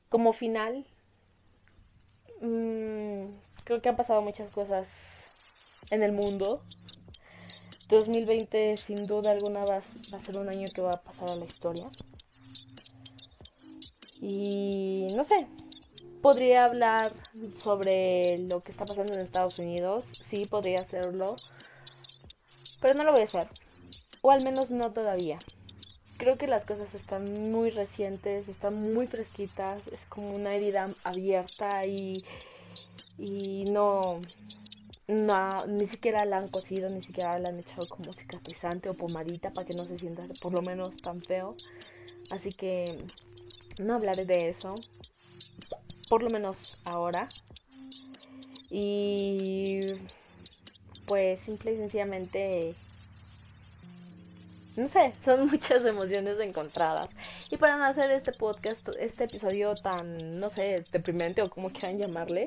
como 0.08 0.32
final, 0.32 0.84
mmm, 2.40 3.26
creo 3.64 3.80
que 3.80 3.88
han 3.88 3.96
pasado 3.96 4.20
muchas 4.22 4.50
cosas 4.50 4.88
en 5.90 6.02
el 6.02 6.12
mundo. 6.12 6.62
2020 7.88 8.78
sin 8.78 9.06
duda 9.06 9.30
alguna 9.30 9.64
va, 9.64 9.82
va 10.12 10.18
a 10.18 10.20
ser 10.20 10.38
un 10.38 10.48
año 10.48 10.68
que 10.74 10.80
va 10.80 10.94
a 10.94 11.02
pasar 11.02 11.28
a 11.28 11.36
la 11.36 11.44
historia. 11.44 11.90
Y 14.22 15.08
no 15.16 15.24
sé, 15.24 15.48
podría 16.22 16.66
hablar 16.66 17.12
sobre 17.56 18.38
lo 18.38 18.62
que 18.62 18.70
está 18.70 18.86
pasando 18.86 19.12
en 19.14 19.18
Estados 19.18 19.58
Unidos, 19.58 20.06
sí, 20.22 20.46
podría 20.46 20.82
hacerlo, 20.82 21.34
pero 22.80 22.94
no 22.94 23.02
lo 23.02 23.10
voy 23.10 23.22
a 23.22 23.24
hacer, 23.24 23.48
o 24.20 24.30
al 24.30 24.44
menos 24.44 24.70
no 24.70 24.92
todavía. 24.92 25.40
Creo 26.18 26.38
que 26.38 26.46
las 26.46 26.64
cosas 26.64 26.94
están 26.94 27.50
muy 27.50 27.70
recientes, 27.70 28.46
están 28.46 28.94
muy 28.94 29.08
fresquitas, 29.08 29.84
es 29.88 30.00
como 30.08 30.32
una 30.32 30.54
herida 30.54 30.94
abierta 31.02 31.84
y, 31.84 32.24
y 33.18 33.64
no, 33.64 34.20
no, 35.08 35.66
ni 35.66 35.88
siquiera 35.88 36.24
la 36.26 36.36
han 36.36 36.46
cosido, 36.48 36.88
ni 36.90 37.02
siquiera 37.02 37.40
la 37.40 37.48
han 37.48 37.58
echado 37.58 37.88
como 37.88 38.12
cicatrizante 38.12 38.88
o 38.88 38.94
pomadita 38.94 39.50
para 39.50 39.66
que 39.66 39.74
no 39.74 39.84
se 39.84 39.98
sienta 39.98 40.28
por 40.40 40.52
lo 40.52 40.62
menos 40.62 40.96
tan 40.98 41.22
feo. 41.22 41.56
Así 42.30 42.52
que 42.52 43.04
no 43.78 43.94
hablaré 43.94 44.24
de 44.24 44.48
eso, 44.48 44.74
por 46.08 46.22
lo 46.22 46.30
menos 46.30 46.78
ahora. 46.84 47.28
Y 48.70 49.92
pues 51.06 51.40
simple 51.40 51.74
y 51.74 51.76
sencillamente, 51.76 52.74
no 54.76 54.88
sé, 54.88 55.12
son 55.20 55.46
muchas 55.50 55.84
emociones 55.84 56.38
encontradas. 56.40 57.10
Y 57.50 57.56
para 57.56 57.76
no 57.76 57.84
hacer 57.84 58.10
este 58.10 58.32
podcast, 58.32 58.86
este 58.98 59.24
episodio 59.24 59.74
tan, 59.74 60.40
no 60.40 60.50
sé, 60.50 60.84
deprimente 60.92 61.42
o 61.42 61.50
como 61.50 61.70
quieran 61.70 61.98
llamarle, 61.98 62.46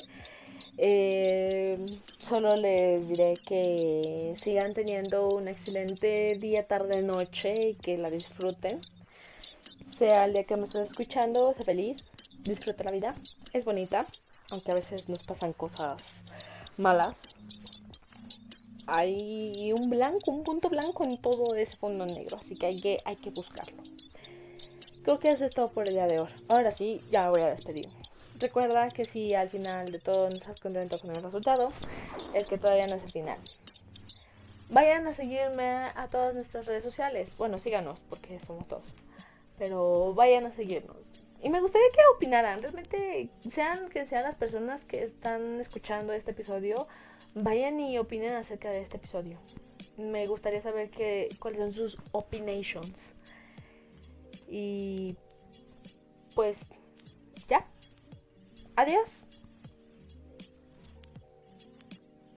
eh, 0.77 1.77
solo 2.19 2.55
les 2.55 3.07
diré 3.07 3.38
que 3.47 4.35
sigan 4.41 4.73
teniendo 4.73 5.29
un 5.29 5.47
excelente 5.47 6.33
día, 6.39 6.67
tarde, 6.67 7.01
noche 7.01 7.69
y 7.69 7.75
que 7.75 7.97
la 7.97 8.09
disfruten 8.09 8.81
sea 9.97 10.25
el 10.25 10.34
día 10.34 10.43
que 10.43 10.58
me 10.58 10.65
estés 10.65 10.89
escuchando, 10.89 11.53
sé 11.53 11.63
feliz, 11.63 12.03
disfruta 12.43 12.84
la 12.84 12.91
vida, 12.91 13.15
es 13.53 13.63
bonita, 13.63 14.05
aunque 14.49 14.71
a 14.71 14.75
veces 14.75 15.08
nos 15.10 15.23
pasan 15.23 15.53
cosas 15.53 16.01
malas. 16.77 17.15
hay 18.88 19.71
un 19.73 19.89
blanco, 19.89 20.31
un 20.31 20.43
punto 20.43 20.69
blanco 20.69 21.03
en 21.03 21.17
todo 21.17 21.55
ese 21.55 21.75
fondo 21.77 22.05
negro, 22.05 22.38
así 22.38 22.55
que 22.55 22.65
hay 22.67 22.79
que, 22.79 23.01
hay 23.05 23.15
que 23.15 23.31
buscarlo. 23.31 23.81
Creo 25.03 25.19
que 25.19 25.31
eso 25.31 25.45
es 25.45 25.53
todo 25.53 25.69
por 25.69 25.88
el 25.88 25.93
día 25.93 26.08
de 26.08 26.19
hoy. 26.19 26.29
Ahora 26.47 26.71
sí, 26.71 27.01
ya 27.12 27.29
voy 27.29 27.41
a 27.41 27.47
despedir. 27.47 27.88
Recuerda 28.39 28.89
que 28.89 29.05
si 29.05 29.34
al 29.34 29.49
final 29.49 29.91
de 29.91 29.99
todo 29.99 30.29
no 30.29 30.36
estás 30.36 30.60
contento 30.60 30.99
con 30.99 31.15
el 31.15 31.23
resultado, 31.23 31.71
es 32.34 32.47
que 32.47 32.58
todavía 32.58 32.88
no 32.88 32.95
es 32.95 33.03
el 33.03 33.12
final. 33.12 33.38
Vayan 34.69 35.08
a 35.08 35.13
seguirme 35.13 35.63
a 35.95 36.08
todas 36.12 36.34
nuestras 36.34 36.65
redes 36.65 36.84
sociales. 36.84 37.36
Bueno, 37.38 37.60
síganos, 37.60 37.99
porque 38.10 38.39
somos 38.45 38.67
todos. 38.67 39.05
Pero 39.58 40.13
vayan 40.13 40.46
a 40.46 40.52
seguirnos. 40.52 40.98
Y 41.41 41.50
me 41.50 41.62
gustaría 41.62 41.88
que 41.91 42.00
opinaran. 42.15 42.62
Realmente, 42.62 43.30
sean 43.52 43.89
que 43.89 44.06
sean 44.06 44.24
las 44.24 44.36
personas 44.36 44.84
que 44.86 45.04
están 45.04 45.60
escuchando 45.62 46.13
este 46.13 46.32
episodio, 46.32 46.88
vayan 47.34 47.80
y 47.80 47.98
opinen 47.98 48.34
acerca 48.34 48.70
de 48.70 48.82
este 48.82 48.98
episodio. 48.98 49.39
Me 49.98 50.28
gustaría 50.28 50.62
saber 50.62 50.89
que, 50.89 51.36
cuáles 51.39 51.60
son 51.60 51.74
sus 51.74 51.98
opinations. 52.12 52.98
Y 54.48 55.15
pues 56.34 56.60
ya. 57.48 57.65
Adiós. 58.76 59.24